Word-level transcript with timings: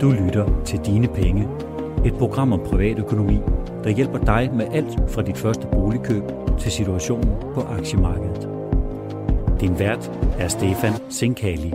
Du 0.00 0.10
lytter 0.10 0.62
til 0.64 0.78
Dine 0.86 1.08
Penge, 1.08 1.48
et 2.06 2.14
program 2.18 2.52
om 2.52 2.60
privatøkonomi, 2.60 3.38
der 3.84 3.90
hjælper 3.90 4.18
dig 4.18 4.50
med 4.54 4.66
alt 4.72 5.10
fra 5.10 5.22
dit 5.22 5.38
første 5.38 5.66
boligkøb 5.72 6.22
til 6.60 6.72
situationen 6.72 7.36
på 7.54 7.60
aktiemarkedet. 7.60 8.48
Din 9.60 9.78
vært 9.78 10.10
er 10.38 10.48
Stefan 10.48 10.92
Sinkali. 11.10 11.72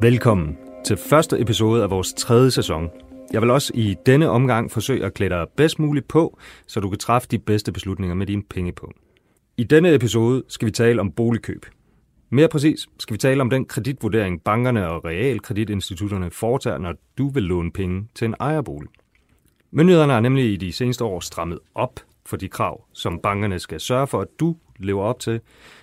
Velkommen 0.00 0.58
til 0.84 0.96
første 0.96 1.40
episode 1.40 1.82
af 1.82 1.90
vores 1.90 2.12
tredje 2.12 2.50
sæson. 2.50 2.90
Jeg 3.32 3.42
vil 3.42 3.50
også 3.50 3.72
i 3.74 3.96
denne 4.06 4.30
omgang 4.30 4.70
forsøge 4.70 5.04
at 5.04 5.14
klæde 5.14 5.30
dig 5.30 5.46
bedst 5.56 5.78
muligt 5.78 6.08
på, 6.08 6.38
så 6.66 6.80
du 6.80 6.88
kan 6.88 6.98
træffe 6.98 7.28
de 7.30 7.38
bedste 7.38 7.72
beslutninger 7.72 8.14
med 8.14 8.26
dine 8.26 8.42
penge 8.50 8.72
på. 8.72 8.92
I 9.56 9.64
denne 9.64 9.94
episode 9.94 10.42
skal 10.48 10.66
vi 10.66 10.72
tale 10.72 11.00
om 11.00 11.10
boligkøb. 11.10 11.66
Mere 12.34 12.48
præcis 12.48 12.88
skal 12.98 13.14
vi 13.14 13.18
tale 13.18 13.40
om 13.40 13.50
den 13.50 13.64
kreditvurdering, 13.64 14.42
bankerne 14.42 14.88
og 14.88 15.04
realkreditinstitutterne 15.04 16.30
foretager, 16.30 16.78
når 16.78 16.94
du 17.18 17.28
vil 17.28 17.42
låne 17.42 17.72
penge 17.72 18.08
til 18.14 18.24
en 18.24 18.34
ejerbolig. 18.40 18.90
Myndighederne 19.70 20.12
har 20.12 20.20
nemlig 20.20 20.52
i 20.52 20.56
de 20.56 20.72
seneste 20.72 21.04
år 21.04 21.20
strammet 21.20 21.58
op 21.74 22.00
for 22.26 22.36
de 22.36 22.48
krav, 22.48 22.84
som 22.92 23.18
bankerne 23.18 23.58
skal 23.58 23.80
sørge 23.80 24.06
for, 24.06 24.20
at 24.20 24.28
du 24.40 24.56
lever 24.78 25.02
op 25.02 25.20
til, 25.20 25.40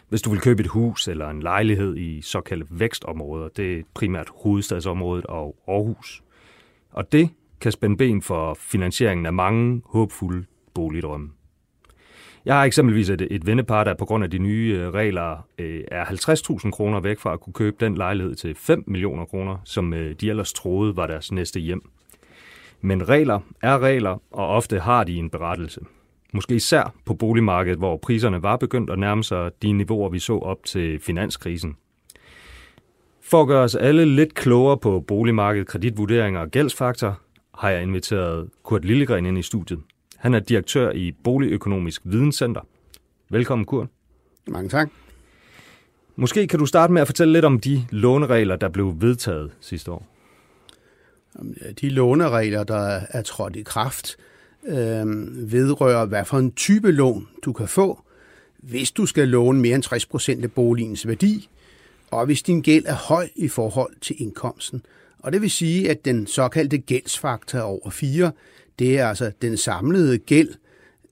hvis 0.10 0.22
du 0.22 0.30
vil 0.30 0.40
købe 0.40 0.62
et 0.62 0.68
hus 0.68 1.08
eller 1.08 1.30
en 1.30 1.42
lejlighed 1.42 1.98
i 1.98 2.22
såkaldte 2.22 2.68
vækstområder. 2.70 3.48
Det 3.48 3.80
er 3.80 3.84
primært 3.94 4.30
hovedstadsområdet 4.36 5.26
og 5.26 5.56
Aarhus. 5.68 6.24
Og 6.92 7.12
det 7.12 7.30
kan 7.62 7.72
spænde 7.72 7.98
ben 7.98 8.22
for 8.22 8.54
finansieringen 8.54 9.26
af 9.26 9.34
mange 9.34 9.82
håbfulde 9.86 10.46
boligdrømme. 10.74 11.30
Jeg 12.46 12.56
har 12.56 12.64
eksempelvis 12.64 13.10
et, 13.10 13.28
et 13.32 13.46
vennepar, 13.46 13.84
der 13.84 13.94
på 13.94 14.06
grund 14.06 14.24
af 14.24 14.32
de 14.32 14.38
nye 14.38 14.78
øh, 14.80 14.94
regler 14.94 15.48
øh, 15.58 15.84
er 15.92 16.06
50.000 16.06 16.72
kroner 16.72 17.00
væk 17.00 17.20
fra 17.20 17.34
at 17.34 17.40
kunne 17.40 17.54
købe 17.54 17.78
den 17.80 17.96
lejlighed 17.96 18.36
til 18.36 18.56
5 18.56 18.84
millioner 18.88 19.26
kroner, 19.26 19.58
som 19.66 19.94
øh, 19.94 20.16
de 20.22 20.30
ellers 20.30 20.54
troede 20.54 20.96
var 20.96 21.08
deres 21.08 21.32
næste 21.32 21.60
hjem. 21.60 21.82
Men 22.82 23.10
regler 23.10 23.40
er 23.62 23.80
regler, 23.80 24.18
og 24.32 24.48
ofte 24.48 24.80
har 24.80 25.04
de 25.04 25.16
en 25.16 25.30
berettelse. 25.30 25.82
Måske 26.34 26.56
især 26.56 26.94
på 27.06 27.14
boligmarkedet, 27.14 27.78
hvor 27.78 27.98
priserne 27.98 28.44
var 28.44 28.58
begyndt 28.58 28.90
at 28.90 29.00
nærme 29.00 29.24
sig 29.24 29.52
de 29.62 29.72
niveauer, 29.72 30.10
vi 30.10 30.20
så 30.20 30.38
op 30.38 30.64
til 30.64 31.00
finanskrisen. 31.00 31.76
For 33.22 33.42
at 33.42 33.48
gøre 33.48 33.64
os 33.64 33.76
alle 33.76 34.06
lidt 34.06 34.34
klogere 34.34 34.78
på 34.78 35.00
boligmarkedet, 35.00 35.68
kreditvurderinger 35.68 36.40
og 36.40 36.50
gældsfaktor, 36.50 37.20
har 37.58 37.70
jeg 37.70 37.82
inviteret 37.82 38.50
Kurt 38.64 38.86
Lillegren 38.86 39.26
ind 39.26 39.38
i 39.38 39.42
studiet. 39.42 39.80
Han 40.22 40.34
er 40.34 40.40
direktør 40.40 40.92
i 40.92 41.12
Boligøkonomisk 41.24 42.02
Videnscenter. 42.06 42.62
Velkommen, 43.30 43.66
Kurt. 43.66 43.88
Mange 44.48 44.70
tak. 44.70 44.90
Måske 46.16 46.48
kan 46.48 46.60
du 46.60 46.66
starte 46.66 46.94
med 46.94 47.02
at 47.02 47.08
fortælle 47.08 47.34
lidt 47.34 47.46
om 47.46 47.60
de 47.60 47.86
låneregler, 47.90 48.56
der 48.56 48.70
blev 48.70 48.96
vedtaget 48.98 49.52
sidste 49.62 49.92
år. 49.92 50.08
De 51.82 51.90
låneregler, 51.90 52.64
der 52.64 53.02
er 53.10 53.22
trådt 53.22 53.56
i 53.56 53.62
kraft, 53.62 54.18
øh, 54.68 55.06
vedrører, 55.52 56.06
hvad 56.06 56.26
for 56.26 56.38
en 56.38 56.52
type 56.52 56.92
lån 56.92 57.28
du 57.46 57.54
kan 57.54 57.68
få, 57.68 58.02
hvis 58.58 58.92
du 58.92 59.06
skal 59.06 59.28
låne 59.28 59.60
mere 59.60 59.76
end 59.76 59.84
60 59.84 60.06
procent 60.06 60.44
af 60.44 60.52
boligens 60.52 61.08
værdi, 61.08 61.50
og 62.12 62.26
hvis 62.26 62.42
din 62.42 62.62
gæld 62.62 62.86
er 62.86 62.96
høj 62.96 63.30
i 63.36 63.48
forhold 63.48 63.94
til 64.02 64.16
indkomsten. 64.20 64.86
Og 65.20 65.34
det 65.34 65.42
vil 65.42 65.52
sige, 65.52 65.90
at 65.90 66.06
den 66.06 66.28
såkaldte 66.28 66.78
gældsfaktor 66.78 67.60
over 67.60 67.90
4, 67.90 68.32
det 68.82 69.00
er 69.00 69.08
altså 69.08 69.32
den 69.42 69.58
samlede 69.58 70.18
gæld 70.18 70.50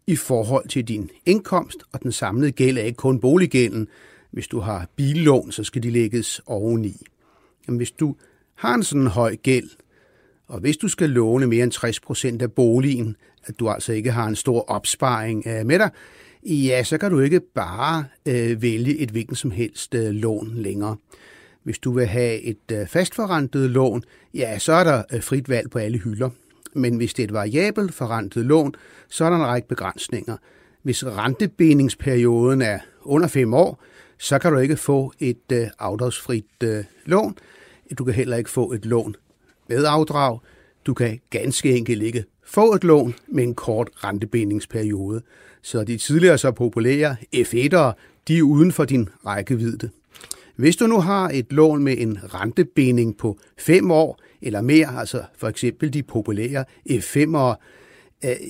i 0.08 0.16
forhold 0.16 0.68
til 0.68 0.88
din 0.88 1.10
indkomst, 1.26 1.78
og 1.92 2.04
den 2.04 2.12
samlede 2.12 2.52
gæld 2.52 2.78
er 2.78 2.82
ikke 2.82 2.98
kun 2.98 3.20
boliggælden. 3.20 3.88
Hvis 4.32 4.48
du 4.48 4.60
har 4.60 4.88
billån, 4.96 5.52
så 5.52 5.64
skal 5.64 5.84
de 5.84 5.90
lægges 5.90 6.42
oveni. 6.46 7.06
Men 7.68 7.78
hvis 7.78 7.92
du 7.92 8.16
har 8.56 8.76
en 8.76 8.84
sådan 8.84 9.08
høj 9.08 9.36
gæld, 9.36 9.70
og 10.48 10.60
hvis 10.60 10.78
du 10.78 10.88
skal 10.88 11.10
låne 11.10 11.48
mere 11.48 11.64
end 11.64 11.72
60 11.72 12.00
procent 12.00 12.42
af 12.42 12.52
boligen, 12.52 13.16
at 13.46 13.60
du 13.60 13.70
altså 13.70 13.94
ikke 13.94 14.12
har 14.12 14.28
en 14.28 14.36
stor 14.36 14.70
opsparing 14.70 15.48
øh, 15.48 15.66
med 15.66 15.80
dig, 15.80 15.90
ja, 16.44 16.84
så 16.84 16.98
kan 16.98 17.12
du 17.12 17.20
ikke 17.20 17.40
bare 17.40 18.06
øh, 18.26 18.62
vælge 18.62 18.98
et 18.98 19.10
hvilken 19.10 19.36
som 19.36 19.52
helst 19.52 19.96
øh, 19.96 20.10
lån 20.12 20.54
længere. 20.56 20.98
Hvis 21.64 21.80
du 21.80 21.92
vil 21.92 22.06
have 22.06 22.42
et 22.42 22.72
øh, 22.72 22.88
fastforrentet 22.88 23.70
lån, 23.70 24.04
ja, 24.34 24.60
så 24.60 24.74
er 24.74 24.84
der 24.84 25.04
øh, 25.14 25.24
frit 25.24 25.50
valg 25.50 25.70
på 25.70 25.80
alle 25.80 25.98
hylder. 25.98 26.30
Men 26.74 26.98
hvis 26.98 27.14
det 27.14 27.24
er 27.24 27.28
et 27.28 27.34
variabelt 27.34 27.94
forrentet 27.94 28.46
lån, 28.46 28.76
så 29.10 29.26
er 29.26 29.30
der 29.30 29.38
en 29.38 29.46
række 29.46 29.68
begrænsninger. 29.68 30.38
Hvis 30.84 31.06
rentebindingsperioden 31.06 32.62
er 32.62 32.80
under 33.02 33.28
5 33.28 33.54
år, 33.54 33.84
så 34.18 34.40
kan 34.40 34.54
du 34.54 34.60
ikke 34.60 34.78
få 34.78 35.14
et 35.20 35.52
øh, 35.52 35.68
afdragsfrit 35.80 36.46
øh, 36.64 36.84
lån. 37.06 37.38
Du 37.98 38.04
kan 38.04 38.14
heller 38.14 38.38
ikke 38.38 38.50
få 38.50 38.72
et 38.72 38.86
lån 38.86 39.16
med 39.70 39.86
afdrag. 39.86 40.40
Du 40.86 40.94
kan 40.94 41.20
ganske 41.30 41.78
enkelt 41.78 42.04
ikke 42.04 42.24
få 42.46 42.74
et 42.74 42.84
lån 42.84 43.16
med 43.28 43.44
en 43.44 43.56
kort 43.56 43.90
rentebindingsperiode. 43.96 45.22
Så 45.62 45.84
de 45.84 45.98
tidligere 45.98 46.38
så 46.38 46.52
populære 46.52 47.16
F1'ere, 47.36 47.94
de 48.28 48.38
er 48.38 48.42
uden 48.42 48.72
for 48.72 48.86
din 48.86 49.10
rækkevidde. 49.26 49.90
Hvis 50.56 50.76
du 50.76 50.88
nu 50.88 51.00
har 51.00 51.30
et 51.34 51.54
lån 51.54 51.84
med 51.84 51.96
en 51.98 52.20
rentebinding 52.34 53.18
på 53.18 53.40
5 53.58 53.92
år 53.92 54.20
eller 54.42 54.62
mere, 54.62 55.00
altså 55.00 55.24
for 55.38 55.48
eksempel 55.48 55.94
de 55.94 56.04
populære 56.04 56.66
F5'ere, 56.90 57.56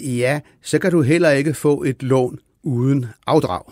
ja, 0.03 0.39
så 0.61 0.79
kan 0.79 0.91
du 0.91 1.01
heller 1.01 1.29
ikke 1.29 1.53
få 1.53 1.83
et 1.83 2.03
lån 2.03 2.39
uden 2.63 3.05
afdrag. 3.27 3.63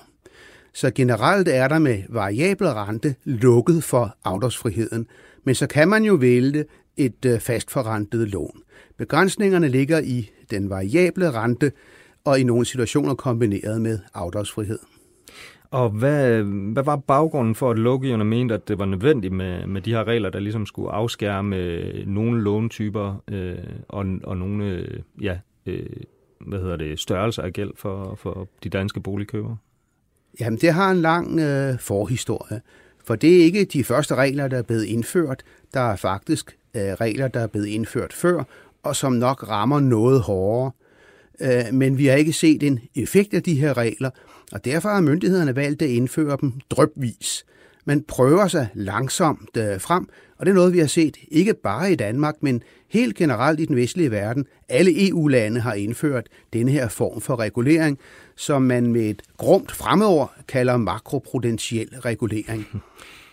Så 0.74 0.92
generelt 0.92 1.48
er 1.48 1.68
der 1.68 1.80
med 1.80 2.04
variabel 2.10 2.68
rente 2.68 3.16
lukket 3.24 3.84
for 3.84 4.18
afdragsfriheden, 4.24 5.08
men 5.44 5.56
så 5.56 5.68
kan 5.68 5.88
man 5.88 6.04
jo 6.04 6.14
vælge 6.14 6.66
et 6.98 7.26
øh, 7.26 7.40
fastforrentet 7.40 8.28
lån. 8.28 8.62
Begrænsningerne 8.98 9.68
ligger 9.68 10.00
i 10.00 10.30
den 10.52 10.70
variable 10.70 11.32
rente, 11.32 11.72
og 12.24 12.40
i 12.40 12.44
nogle 12.44 12.66
situationer 12.66 13.16
kombineret 13.16 13.82
med 13.82 14.00
afdragsfrihed. 14.14 14.80
Og 15.72 15.90
hvad, 15.90 16.44
hvad 16.44 16.84
var 16.84 16.96
baggrunden 16.96 17.56
for, 17.56 17.72
at 17.72 17.80
lovgiverne 17.80 18.26
mente, 18.26 18.56
at 18.56 18.68
det 18.68 18.80
var 18.80 18.86
nødvendigt 18.86 19.34
med, 19.34 19.68
med 19.68 19.82
de 19.82 19.92
her 19.92 20.04
regler, 20.04 20.30
der 20.30 20.40
ligesom 20.40 20.66
skulle 20.66 20.92
afskærme 20.92 21.56
øh, 21.56 22.08
nogle 22.08 22.42
låntyper 22.42 23.24
øh, 23.28 23.58
og, 23.88 24.06
og 24.24 24.38
nogle 24.38 24.66
øh, 24.66 25.00
ja, 25.22 25.38
øh, 25.66 25.86
hvad 26.40 26.60
hedder 26.60 26.76
det, 26.76 27.00
størrelser 27.00 27.42
af 27.44 27.54
gæld 27.54 27.72
for, 27.76 28.16
for 28.16 28.48
de 28.64 28.70
danske 28.70 29.00
boligkøbere? 29.00 29.58
Jamen, 30.40 30.60
det 30.60 30.74
har 30.74 30.92
en 30.92 30.98
lang 30.98 31.40
øh, 31.40 31.80
forhistorie. 31.80 32.62
For 33.06 33.16
det 33.16 33.40
er 33.40 33.44
ikke 33.44 33.66
de 33.66 33.84
første 33.84 34.16
regler, 34.16 34.48
der 34.48 34.58
er 34.58 34.62
blevet 34.62 34.84
indført. 34.84 35.44
Der 35.74 35.80
er 35.80 35.96
faktisk 35.96 36.58
øh, 36.76 36.82
regler, 36.82 37.28
der 37.28 37.40
er 37.40 37.48
blevet 37.48 37.68
indført 37.68 38.14
før, 38.14 38.44
og 38.84 38.96
som 38.96 39.14
nok 39.14 39.50
rammer 39.50 39.80
noget 39.80 40.22
hårdere. 40.22 40.72
Øh, 41.42 41.74
men 41.74 41.98
vi 41.98 42.06
har 42.06 42.16
ikke 42.16 42.34
set 42.34 42.64
en 42.64 42.80
effekt 42.96 43.34
af 43.34 43.44
de 43.44 43.56
her 43.56 43.78
regler, 43.78 44.10
og 44.52 44.66
derfor 44.66 44.90
har 44.90 45.02
myndighederne 45.02 45.56
valgt 45.56 45.82
at 45.82 45.90
indføre 45.90 46.38
dem 46.42 46.54
drøbvis. 46.70 47.46
Man 47.86 48.04
prøver 48.08 48.48
sig 48.48 48.68
langsomt 48.74 49.58
øh, 49.58 49.82
frem, 49.82 50.10
og 50.38 50.46
det 50.46 50.52
er 50.52 50.56
noget, 50.56 50.74
vi 50.74 50.80
har 50.80 50.88
set 50.88 51.18
ikke 51.28 51.54
bare 51.54 51.92
i 51.92 51.96
Danmark, 51.96 52.36
men 52.42 52.64
helt 52.90 53.16
generelt 53.16 53.60
i 53.60 53.66
den 53.66 53.76
vestlige 53.76 54.12
verden. 54.12 54.46
Alle 54.70 55.08
EU-lande 55.10 55.60
har 55.60 55.74
indført 55.74 56.28
denne 56.54 56.72
her 56.72 56.88
form 56.88 57.22
for 57.22 57.40
regulering, 57.40 58.00
som 58.36 58.62
man 58.62 58.92
med 58.92 59.02
et 59.02 59.22
grumt 59.38 59.72
fremover 59.72 60.28
kalder 60.48 60.78
makroprudentiel 60.78 61.90
regulering. 62.00 62.68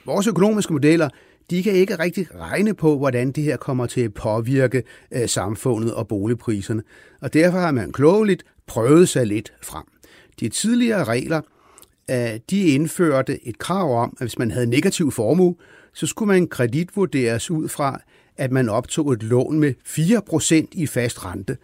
Vores 0.06 0.26
økonomiske 0.26 0.72
modeller 0.72 1.08
de 1.50 1.62
kan 1.62 1.72
ikke 1.72 1.98
rigtig 1.98 2.26
regne 2.34 2.74
på, 2.74 2.98
hvordan 2.98 3.32
det 3.32 3.44
her 3.44 3.56
kommer 3.56 3.86
til 3.86 4.00
at 4.00 4.14
påvirke 4.14 4.82
øh, 5.12 5.28
samfundet 5.28 5.94
og 5.94 6.08
boligpriserne. 6.08 6.82
Og 7.20 7.34
derfor 7.34 7.58
har 7.58 7.70
man 7.70 7.92
klogeligt 7.92 8.44
prøvet 8.66 9.08
sig 9.08 9.26
lidt 9.26 9.52
frem. 9.62 9.93
De 10.40 10.48
tidligere 10.48 11.04
regler, 11.04 11.40
øh, 12.10 12.40
de 12.50 12.66
indførte 12.66 13.48
et 13.48 13.58
krav 13.58 14.02
om, 14.02 14.16
at 14.20 14.22
hvis 14.26 14.38
man 14.38 14.50
havde 14.50 14.66
negativ 14.66 15.10
formue, 15.10 15.56
så 15.92 16.06
skulle 16.06 16.26
man 16.26 16.48
kreditvurderes 16.48 17.50
ud 17.50 17.68
fra, 17.68 18.00
at 18.36 18.52
man 18.52 18.68
optog 18.68 19.12
et 19.12 19.22
lån 19.22 19.58
med 19.58 19.74
4% 19.84 20.68
i 20.72 20.86
fast 20.86 21.24
rente. 21.24 21.56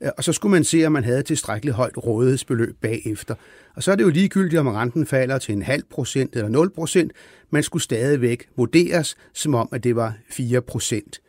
Øh, 0.00 0.10
og 0.16 0.24
så 0.24 0.32
skulle 0.32 0.52
man 0.52 0.64
se, 0.64 0.86
om 0.86 0.92
man 0.92 1.04
havde 1.04 1.22
tilstrækkeligt 1.22 1.76
højt 1.76 1.96
rådighedsbeløb 1.96 2.76
bagefter. 2.80 3.34
Og 3.74 3.82
så 3.82 3.92
er 3.92 3.96
det 3.96 4.04
jo 4.04 4.08
ligegyldigt, 4.08 4.60
om 4.60 4.66
renten 4.66 5.06
falder 5.06 5.38
til 5.38 5.52
en 5.52 5.62
halv 5.62 5.82
procent 5.90 6.36
eller 6.36 6.48
0 6.48 6.70
procent. 6.70 7.12
Man 7.50 7.62
skulle 7.62 7.82
stadigvæk 7.82 8.48
vurderes, 8.56 9.16
som 9.32 9.54
om 9.54 9.68
at 9.72 9.84
det 9.84 9.96
var 9.96 10.14
4 10.30 10.62
procent. 10.62 11.20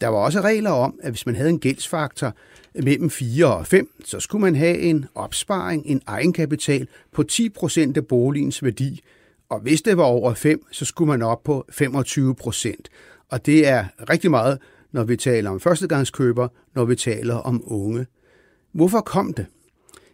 Der 0.00 0.08
var 0.08 0.18
også 0.18 0.40
regler 0.40 0.70
om, 0.70 1.00
at 1.02 1.10
hvis 1.10 1.26
man 1.26 1.36
havde 1.36 1.50
en 1.50 1.58
gældsfaktor 1.58 2.34
mellem 2.74 3.10
4 3.10 3.56
og 3.56 3.66
5, 3.66 3.88
så 4.04 4.20
skulle 4.20 4.40
man 4.40 4.56
have 4.56 4.78
en 4.78 5.06
opsparing, 5.14 5.82
en 5.86 6.02
egenkapital 6.06 6.88
på 7.12 7.24
10% 7.32 7.96
af 7.96 8.06
boligens 8.06 8.62
værdi. 8.62 9.00
Og 9.48 9.60
hvis 9.60 9.82
det 9.82 9.96
var 9.96 10.04
over 10.04 10.34
5, 10.34 10.66
så 10.70 10.84
skulle 10.84 11.08
man 11.08 11.22
op 11.22 11.42
på 11.42 11.64
25%. 11.70 12.74
Og 13.28 13.46
det 13.46 13.68
er 13.68 13.84
rigtig 14.10 14.30
meget, 14.30 14.58
når 14.92 15.04
vi 15.04 15.16
taler 15.16 15.50
om 15.50 15.60
førstegangskøber, 15.60 16.48
når 16.74 16.84
vi 16.84 16.96
taler 16.96 17.34
om 17.34 17.62
unge. 17.66 18.06
Hvorfor 18.72 19.00
kom 19.00 19.32
det? 19.32 19.46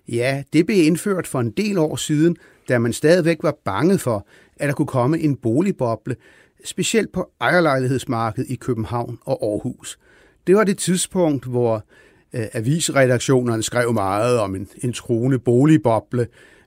Ja, 0.09 0.43
det 0.53 0.67
blev 0.67 0.87
indført 0.87 1.27
for 1.27 1.41
en 1.41 1.51
del 1.51 1.79
år 1.79 1.97
siden, 1.97 2.37
da 2.69 2.79
man 2.79 2.93
stadigvæk 2.93 3.43
var 3.43 3.55
bange 3.65 3.99
for, 3.99 4.27
at 4.57 4.69
der 4.69 4.75
kunne 4.75 4.87
komme 4.87 5.19
en 5.19 5.37
boligboble, 5.37 6.17
specielt 6.65 7.13
på 7.13 7.31
ejerlejlighedsmarkedet 7.41 8.51
i 8.51 8.55
København 8.55 9.19
og 9.25 9.39
Aarhus. 9.43 9.99
Det 10.47 10.57
var 10.57 10.65
det 10.65 10.79
tidspunkt, 10.79 11.45
hvor 11.45 11.85
Øh, 12.33 12.47
avisredaktionerne 12.53 13.63
skrev 13.63 13.93
meget 13.93 14.39
om 14.39 14.55
en, 14.55 14.69
en 14.85 14.93
truende 14.93 15.39
boligboble. 15.39 16.27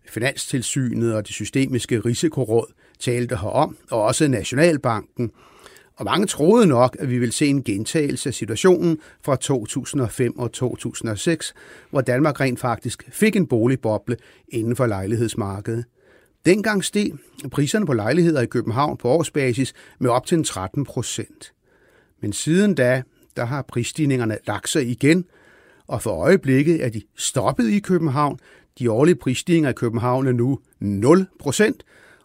Finanstilsynet 0.10 1.16
og 1.16 1.28
det 1.28 1.36
systemiske 1.36 2.00
risikoråd 2.00 2.74
talte 3.00 3.36
herom, 3.36 3.78
og 3.92 4.02
også 4.02 4.28
Nationalbanken. 4.28 5.32
Og 5.96 6.06
mange 6.06 6.28
troede 6.28 6.68
nok, 6.68 6.98
at 7.00 7.10
vi 7.10 7.18
ville 7.18 7.34
se 7.34 7.48
en 7.48 7.64
gentagelse 7.64 8.30
af 8.30 8.34
situationen 8.34 9.00
fra 9.22 9.36
2005 9.36 10.40
og 10.40 10.52
2006, 10.52 11.54
hvor 11.90 12.02
Danmark 12.02 12.40
rent 12.40 12.60
faktisk 12.60 13.04
fik 13.12 13.36
en 13.36 13.48
boligboble 13.48 14.18
inden 14.48 14.76
for 14.76 14.88
lejlighedsmarkedet. 14.88 15.86
Dengang 16.46 16.84
steg 16.84 17.12
priserne 17.52 17.86
på 17.86 17.94
lejligheder 17.94 18.42
i 18.42 18.46
København 18.46 18.98
på 18.98 19.10
årsbasis 19.10 19.74
med 20.00 20.10
op 20.10 20.26
til 20.26 20.44
13 20.44 20.86
procent. 20.86 21.54
Men 22.22 22.34
siden 22.34 22.76
da, 22.76 23.04
der 23.36 23.46
har 23.46 23.62
prisstigningerne 23.62 24.38
lagt 24.48 24.70
sig 24.70 24.88
igen, 24.88 25.26
og 25.88 26.02
for 26.02 26.12
øjeblikket 26.12 26.86
er 26.86 26.90
de 26.90 27.02
stoppet 27.16 27.70
i 27.70 27.80
København. 27.80 28.40
De 28.80 28.92
årlige 28.92 29.16
prisstigninger 29.16 29.70
i 29.70 29.74
København 29.74 30.28
er 30.28 30.32
nu 30.32 30.60
0 30.80 31.28
procent, 31.40 31.84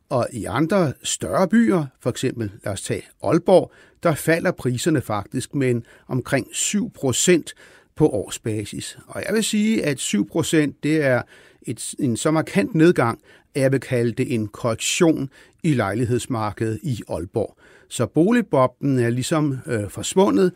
og 0.08 0.26
i 0.32 0.44
andre 0.44 0.93
større 1.03 1.49
byer, 1.49 1.87
for 2.00 2.11
eksempel 2.11 2.53
lad 2.64 2.73
os 2.73 2.82
tage 2.82 3.03
Aalborg, 3.23 3.73
der 4.03 4.14
falder 4.14 4.50
priserne 4.50 5.00
faktisk 5.00 5.55
med 5.55 5.81
omkring 6.08 6.49
7 6.53 6.91
procent 6.91 7.55
på 7.97 8.08
årsbasis. 8.08 8.99
Og 9.06 9.23
jeg 9.26 9.35
vil 9.35 9.44
sige, 9.44 9.85
at 9.85 9.99
7 9.99 10.29
procent 10.29 10.82
det 10.82 11.05
er 11.05 11.23
et, 11.62 11.94
en 11.99 12.17
så 12.17 12.31
markant 12.31 12.75
nedgang, 12.75 13.20
at 13.55 13.62
jeg 13.62 13.73
vil 13.73 13.81
kalde 13.81 14.12
det 14.12 14.35
en 14.35 14.49
korrektion 14.49 15.31
i 15.62 15.73
lejlighedsmarkedet 15.73 16.79
i 16.82 17.03
Aalborg. 17.08 17.56
Så 17.88 18.06
boligboblen 18.06 18.99
er 18.99 19.11
ligesom 19.11 19.58
øh, 19.67 19.91
forsvundet. 19.91 20.53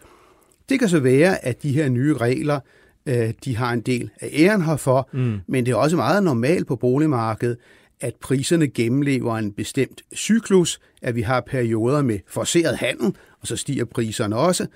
Det 0.69 0.79
kan 0.79 0.89
så 0.89 1.01
være, 1.01 1.45
at 1.45 1.63
de 1.63 1.73
her 1.73 1.89
nye 1.89 2.17
regler, 2.17 2.61
øh, 3.07 3.33
de 3.45 3.57
har 3.57 3.73
en 3.73 3.81
del 3.81 4.11
af 4.21 4.31
æren 4.33 4.63
herfor, 4.63 5.09
mm. 5.13 5.41
men 5.47 5.67
det 5.67 5.73
er 5.73 5.77
også 5.77 5.97
meget 5.97 6.23
normalt 6.23 6.67
på 6.67 6.77
boligmarkedet, 6.77 7.57
at 8.01 8.15
priserne 8.21 8.69
gennemlever 8.69 9.37
en 9.37 9.53
bestemt 9.53 10.03
cyklus, 10.15 10.81
at 11.03 11.15
vi 11.15 11.23
har 11.23 11.41
perioder 11.41 12.03
med 12.03 12.19
forseret 12.29 12.77
handel, 12.77 13.07
og 13.41 13.47
så 13.47 13.57
stiger 13.57 13.85
priserne 13.85 14.37
også. 14.37 14.67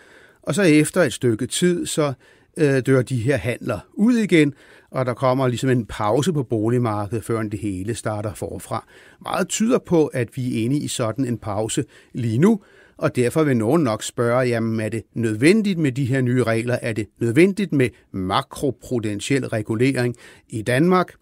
Og 0.43 0.55
så 0.55 0.62
efter 0.62 1.03
et 1.03 1.12
stykke 1.12 1.47
tid, 1.47 1.87
så 1.87 2.12
øh, 2.56 2.82
dør 2.87 3.03
de 3.03 3.17
her 3.17 3.37
handler 3.37 3.79
ud 3.94 4.15
igen, 4.15 4.55
og 4.91 5.06
der 5.06 5.15
kommer 5.15 5.49
ligesom 5.49 5.71
en 5.71 5.87
pause 5.87 6.32
på 6.32 6.43
boligmarkedet, 6.43 7.25
før 7.25 7.43
det 7.43 7.61
hele 7.61 7.94
starter 7.94 8.35
forfra. 8.35 8.87
Meget 9.23 9.49
tyder 9.49 9.79
på, 9.79 10.06
at 10.06 10.29
vi 10.37 10.59
er 10.59 10.65
inde 10.65 10.76
i 10.76 10.88
sådan 10.88 11.25
en 11.25 11.38
pause 11.38 11.85
lige 12.12 12.38
nu, 12.38 12.61
og 12.96 13.17
derfor 13.17 13.44
vil 13.44 13.56
nogen 13.56 13.82
nok 13.82 14.02
spørge, 14.02 14.41
jamen 14.41 14.81
er 14.81 14.88
det 14.88 15.02
nødvendigt 15.14 15.79
med 15.79 15.93
de 15.93 16.05
her 16.05 16.20
nye 16.20 16.43
regler? 16.43 16.79
Er 16.82 16.93
det 16.93 17.06
nødvendigt 17.20 17.73
med 17.73 17.88
makroprudentiel 18.12 19.46
regulering 19.46 20.17
i 20.49 20.62
Danmark? 20.62 21.12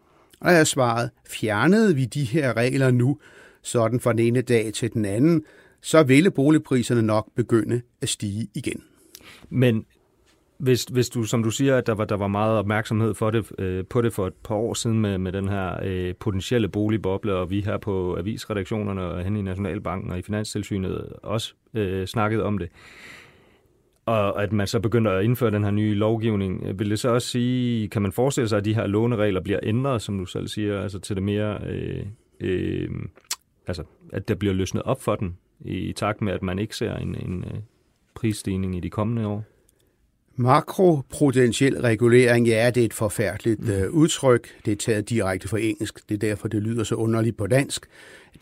Og 0.41 0.51
jeg 0.51 0.57
har 0.57 0.65
svaret, 0.65 1.11
fjernede 1.29 1.95
vi 1.95 2.05
de 2.05 2.25
her 2.25 2.57
regler 2.57 2.91
nu, 2.91 3.19
sådan 3.63 4.01
fra 4.01 4.13
den 4.13 4.19
ene 4.19 4.41
dag 4.41 4.73
til 4.75 4.93
den 4.93 5.05
anden, 5.05 5.45
så 5.83 6.03
ville 6.03 6.31
boligpriserne 6.31 7.03
nok 7.03 7.29
begynde 7.37 7.81
at 8.03 8.09
stige 8.09 8.49
igen. 8.55 8.83
Men 9.51 9.85
hvis, 10.63 10.85
hvis 10.85 11.09
du, 11.09 11.25
som 11.25 11.43
du 11.43 11.51
siger, 11.51 11.77
at 11.77 11.87
der 11.87 11.95
var, 11.95 12.05
der 12.05 12.17
var 12.17 12.29
meget 12.29 12.59
opmærksomhed 12.59 13.15
for 13.15 13.31
det, 13.31 13.53
øh, 13.59 13.85
på 13.87 14.03
det 14.03 14.13
for 14.13 14.27
et 14.27 14.35
par 14.35 14.55
år 14.55 14.75
siden 14.75 15.01
med, 15.01 15.19
med 15.19 15.33
den 15.33 15.49
her 15.49 15.77
øh, 15.85 16.15
potentielle 16.21 16.69
boligboble, 16.69 17.35
og 17.35 17.51
vi 17.51 17.61
her 17.61 17.79
på 17.79 18.19
avisredaktionerne 18.19 19.03
og 19.03 19.25
hen 19.25 19.37
i 19.37 19.43
Nationalbanken 19.43 20.11
og 20.11 20.19
i 20.19 20.23
Finanstilsynet 20.23 21.13
også 21.23 21.55
øh, 21.75 22.07
snakket 22.07 22.43
om 22.43 22.59
det, 22.59 22.69
og 24.07 24.43
at 24.43 24.53
man 24.53 24.67
så 24.67 24.81
begynder 24.81 25.13
at 25.13 25.25
indføre 25.25 25.51
den 25.51 25.65
her 25.65 25.71
nye 25.71 25.95
lovgivning, 25.95 26.63
øh, 26.67 26.79
vil 26.79 26.91
det 26.91 26.99
så 26.99 27.09
også 27.09 27.29
sige, 27.29 27.89
kan 27.89 28.03
man 28.03 28.13
forestille 28.13 28.49
sig, 28.49 28.59
at 28.59 28.65
de 28.65 28.75
her 28.75 28.87
låneregler 28.87 29.41
bliver 29.41 29.61
ændret, 29.63 30.03
som 30.03 30.19
du 30.19 30.25
selv 30.25 30.49
siger, 30.49 30.83
altså 30.83 30.99
til 30.99 31.17
det 31.17 31.23
mere, 31.23 31.59
øh, 31.67 32.07
øh, 32.41 32.91
altså 33.67 33.83
at 34.13 34.29
der 34.29 34.35
bliver 34.35 34.55
løsnet 34.55 34.83
op 34.83 35.03
for 35.03 35.17
den, 35.17 35.37
i, 35.61 35.77
i 35.77 35.93
takt 35.93 36.23
med, 36.23 36.33
at 36.33 36.43
man 36.43 36.59
ikke 36.59 36.77
ser 36.77 36.97
en, 36.97 37.15
en 37.15 37.45
øh, 37.45 37.61
prisstigning 38.15 38.77
i 38.77 38.81
de 38.81 38.91
kommende 38.91 39.27
år? 39.27 39.45
Makroprudentiel 40.37 41.81
regulering, 41.81 42.47
ja, 42.47 42.71
det 42.71 42.81
er 42.81 42.85
et 42.85 42.95
forfærdeligt 42.95 43.61
mm. 43.61 43.71
øh, 43.71 43.91
udtryk. 43.91 44.49
Det 44.65 44.73
er 44.73 44.77
taget 44.77 45.11
direkte 45.11 45.49
fra 45.49 45.59
engelsk. 45.59 46.09
Det 46.09 46.15
er 46.15 46.19
derfor, 46.19 46.49
det 46.49 46.63
lyder 46.63 46.85
så 46.85 46.95
underligt 46.95 47.37
på 47.37 47.47
dansk. 47.47 47.87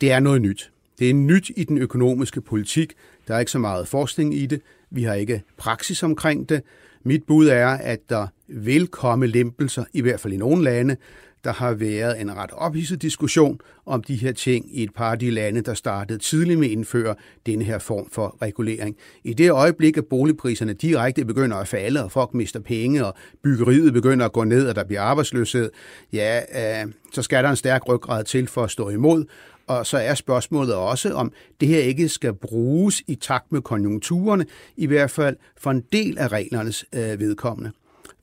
Det 0.01 0.11
er 0.11 0.19
noget 0.19 0.41
nyt. 0.41 0.71
Det 0.99 1.09
er 1.09 1.13
nyt 1.13 1.51
i 1.55 1.63
den 1.63 1.77
økonomiske 1.77 2.41
politik. 2.41 2.93
Der 3.27 3.35
er 3.35 3.39
ikke 3.39 3.51
så 3.51 3.59
meget 3.59 3.87
forskning 3.87 4.35
i 4.35 4.45
det. 4.45 4.61
Vi 4.89 5.03
har 5.03 5.13
ikke 5.13 5.43
praksis 5.57 6.03
omkring 6.03 6.49
det. 6.49 6.61
Mit 7.03 7.23
bud 7.23 7.47
er, 7.47 7.67
at 7.67 7.99
der 8.09 8.27
vil 8.47 8.87
komme 8.87 9.27
lempelser, 9.27 9.83
i 9.93 10.01
hvert 10.01 10.19
fald 10.19 10.33
i 10.33 10.37
nogle 10.37 10.63
lande. 10.63 10.97
Der 11.43 11.53
har 11.53 11.73
været 11.73 12.21
en 12.21 12.35
ret 12.35 12.51
ophidset 12.53 13.01
diskussion 13.01 13.59
om 13.85 14.03
de 14.03 14.15
her 14.15 14.31
ting 14.31 14.77
i 14.77 14.83
et 14.83 14.93
par 14.93 15.11
af 15.11 15.19
de 15.19 15.31
lande, 15.31 15.61
der 15.61 15.73
startede 15.73 16.19
tidligt 16.19 16.59
med 16.59 16.67
at 16.67 16.71
indføre 16.71 17.15
denne 17.45 17.65
her 17.65 17.79
form 17.79 18.09
for 18.11 18.37
regulering. 18.41 18.95
I 19.23 19.33
det 19.33 19.51
øjeblik, 19.51 19.97
at 19.97 20.05
boligpriserne 20.05 20.73
direkte 20.73 21.25
begynder 21.25 21.57
at 21.57 21.67
falde, 21.67 22.03
og 22.03 22.11
folk 22.11 22.33
mister 22.33 22.59
penge, 22.59 23.05
og 23.05 23.13
byggeriet 23.43 23.93
begynder 23.93 24.25
at 24.25 24.31
gå 24.31 24.43
ned, 24.43 24.67
og 24.67 24.75
der 24.75 24.83
bliver 24.83 25.01
arbejdsløshed, 25.01 25.71
ja, 26.13 26.39
øh, 26.83 26.91
så 27.13 27.21
skal 27.21 27.43
der 27.43 27.49
en 27.49 27.55
stærk 27.55 27.87
ryggrad 27.87 28.23
til 28.23 28.47
for 28.47 28.63
at 28.63 28.71
stå 28.71 28.89
imod. 28.89 29.25
Og 29.67 29.85
så 29.85 29.97
er 29.97 30.13
spørgsmålet 30.13 30.75
også, 30.75 31.13
om 31.13 31.31
det 31.59 31.67
her 31.67 31.79
ikke 31.79 32.09
skal 32.09 32.33
bruges 32.33 33.03
i 33.07 33.15
takt 33.15 33.51
med 33.51 33.61
konjunkturerne, 33.61 34.45
i 34.77 34.85
hvert 34.85 35.11
fald 35.11 35.35
for 35.57 35.71
en 35.71 35.83
del 35.91 36.17
af 36.17 36.27
reglernes 36.27 36.85
øh, 36.95 37.19
vedkommende. 37.19 37.71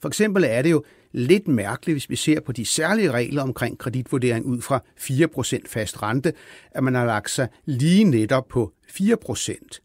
For 0.01 0.09
eksempel 0.09 0.45
er 0.49 0.63
det 0.63 0.71
jo 0.71 0.85
lidt 1.13 1.49
mærkeligt, 1.49 1.95
hvis 1.95 2.11
vi 2.11 2.17
ser 2.17 2.41
på 2.41 2.53
de 2.53 2.67
særlige 2.67 3.11
regler 3.11 3.43
omkring 3.43 3.79
kreditvurdering 3.79 4.47
ud 4.47 4.61
fra 4.61 4.83
4% 5.01 5.59
fast 5.67 6.03
rente, 6.03 6.33
at 6.71 6.85
man 6.85 6.95
har 6.95 7.07
lagt 7.07 7.31
sig 7.31 7.49
lige 7.65 8.05
netop 8.05 8.49
på 8.49 8.73
4%. 8.91 9.79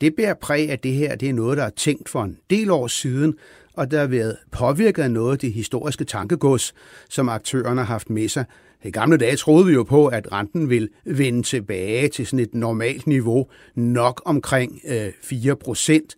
Det 0.00 0.14
bærer 0.16 0.34
præg 0.34 0.70
af 0.70 0.78
det 0.78 0.92
her, 0.92 1.16
det 1.16 1.28
er 1.28 1.32
noget, 1.32 1.58
der 1.58 1.64
er 1.64 1.70
tænkt 1.70 2.08
for 2.08 2.22
en 2.22 2.38
del 2.50 2.70
år 2.70 2.86
siden, 2.86 3.34
og 3.74 3.90
der 3.90 4.00
har 4.00 4.06
været 4.06 4.36
påvirket 4.50 5.02
af 5.02 5.10
noget 5.10 5.32
af 5.32 5.38
det 5.38 5.52
historiske 5.52 6.04
tankegods, 6.04 6.74
som 7.08 7.28
aktørerne 7.28 7.80
har 7.80 7.86
haft 7.86 8.10
med 8.10 8.28
sig. 8.28 8.44
I 8.84 8.90
gamle 8.90 9.16
dage 9.16 9.36
troede 9.36 9.66
vi 9.66 9.72
jo 9.72 9.82
på, 9.82 10.06
at 10.06 10.32
renten 10.32 10.70
vil 10.70 10.88
vende 11.04 11.42
tilbage 11.42 12.08
til 12.08 12.26
sådan 12.26 12.38
et 12.38 12.54
normalt 12.54 13.06
niveau, 13.06 13.46
nok 13.74 14.22
omkring 14.24 14.80
øh, 14.88 15.12
4 15.22 15.56
procent 15.56 16.16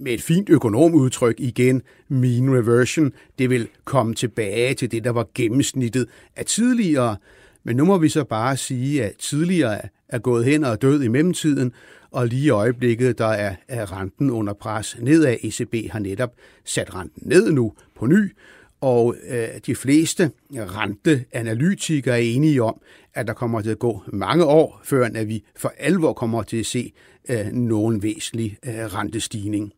med 0.00 0.12
et 0.12 0.22
fint 0.22 0.48
økonomudtryk 0.48 1.34
igen, 1.38 1.82
mean 2.08 2.54
reversion, 2.54 3.12
det 3.38 3.50
vil 3.50 3.68
komme 3.84 4.14
tilbage 4.14 4.74
til 4.74 4.90
det, 4.90 5.04
der 5.04 5.10
var 5.10 5.26
gennemsnittet 5.34 6.08
af 6.36 6.44
tidligere. 6.44 7.16
Men 7.64 7.76
nu 7.76 7.84
må 7.84 7.98
vi 7.98 8.08
så 8.08 8.24
bare 8.24 8.56
sige, 8.56 9.04
at 9.04 9.16
tidligere 9.18 9.80
er 10.08 10.18
gået 10.18 10.44
hen 10.44 10.64
og 10.64 10.82
død 10.82 11.02
i 11.02 11.08
mellemtiden, 11.08 11.72
og 12.10 12.26
lige 12.26 12.46
i 12.46 12.50
øjeblikket, 12.50 13.18
der 13.18 13.26
er, 13.26 13.54
er 13.68 14.00
renten 14.00 14.30
under 14.30 14.52
pres 14.52 14.96
nedad. 15.00 15.36
ECB 15.42 15.90
har 15.90 15.98
netop 15.98 16.34
sat 16.64 16.94
renten 16.94 17.22
ned 17.28 17.52
nu 17.52 17.72
på 17.96 18.06
ny, 18.06 18.32
og 18.80 19.14
øh, 19.28 19.48
de 19.66 19.74
fleste 19.74 20.30
renteanalytikere 20.52 22.14
er 22.14 22.22
enige 22.22 22.62
om, 22.62 22.80
at 23.14 23.26
der 23.26 23.32
kommer 23.32 23.60
til 23.60 23.70
at 23.70 23.78
gå 23.78 24.02
mange 24.06 24.44
år, 24.44 24.80
før 24.84 25.08
at 25.14 25.28
vi 25.28 25.44
for 25.56 25.72
alvor 25.78 26.12
kommer 26.12 26.42
til 26.42 26.56
at 26.56 26.66
se 26.66 26.92
øh, 27.28 27.46
nogen 27.52 28.02
væsentlig 28.02 28.58
øh, 28.66 28.74
rentestigning. 28.74 29.72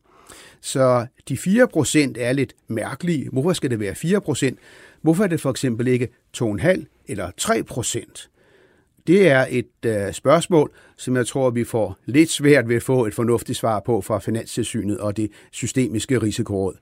Så 0.60 1.06
de 1.28 1.34
4% 1.34 2.12
er 2.16 2.32
lidt 2.32 2.54
mærkelige. 2.68 3.28
Hvorfor 3.32 3.52
skal 3.52 3.70
det 3.70 3.80
være 3.80 3.92
4%? 3.92 4.54
Hvorfor 5.02 5.24
er 5.24 5.28
det 5.28 5.40
for 5.40 5.50
eksempel 5.50 5.88
ikke 5.88 6.08
2,5 6.36 6.84
eller 7.08 7.30
3%? 7.40 8.28
Det 9.06 9.28
er 9.28 9.46
et 9.50 9.86
øh, 9.86 10.12
spørgsmål, 10.12 10.70
som 10.96 11.16
jeg 11.16 11.26
tror, 11.26 11.50
vi 11.50 11.64
får 11.64 11.96
lidt 12.06 12.30
svært 12.30 12.68
ved 12.68 12.76
at 12.76 12.82
få 12.82 13.06
et 13.06 13.14
fornuftigt 13.14 13.58
svar 13.58 13.80
på 13.80 14.00
fra 14.00 14.18
Finanstilsynet 14.18 14.98
og 14.98 15.16
det 15.16 15.30
systemiske 15.50 16.18
risikoråd. 16.18 16.74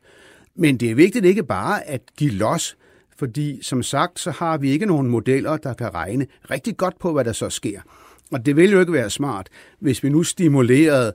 Men 0.54 0.76
det 0.76 0.90
er 0.90 0.94
vigtigt 0.94 1.24
ikke 1.24 1.42
bare 1.42 1.88
at 1.88 2.00
give 2.16 2.30
los, 2.30 2.76
fordi 3.18 3.58
som 3.62 3.82
sagt, 3.82 4.20
så 4.20 4.30
har 4.30 4.58
vi 4.58 4.70
ikke 4.70 4.86
nogen 4.86 5.06
modeller, 5.06 5.56
der 5.56 5.74
kan 5.74 5.94
regne 5.94 6.26
rigtig 6.50 6.76
godt 6.76 6.98
på, 6.98 7.12
hvad 7.12 7.24
der 7.24 7.32
så 7.32 7.50
sker. 7.50 7.80
Og 8.32 8.46
det 8.46 8.56
ville 8.56 8.72
jo 8.72 8.80
ikke 8.80 8.92
være 8.92 9.10
smart, 9.10 9.48
hvis 9.78 10.02
vi 10.02 10.08
nu 10.08 10.22
stimulerede 10.22 11.12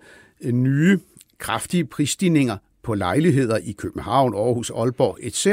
nye 0.51 0.99
kraftige 1.43 1.85
prisstigninger 1.85 2.57
på 2.83 2.93
lejligheder 2.93 3.57
i 3.57 3.71
København, 3.71 4.35
Aarhus, 4.35 4.69
Aalborg 4.69 5.17
etc., 5.21 5.47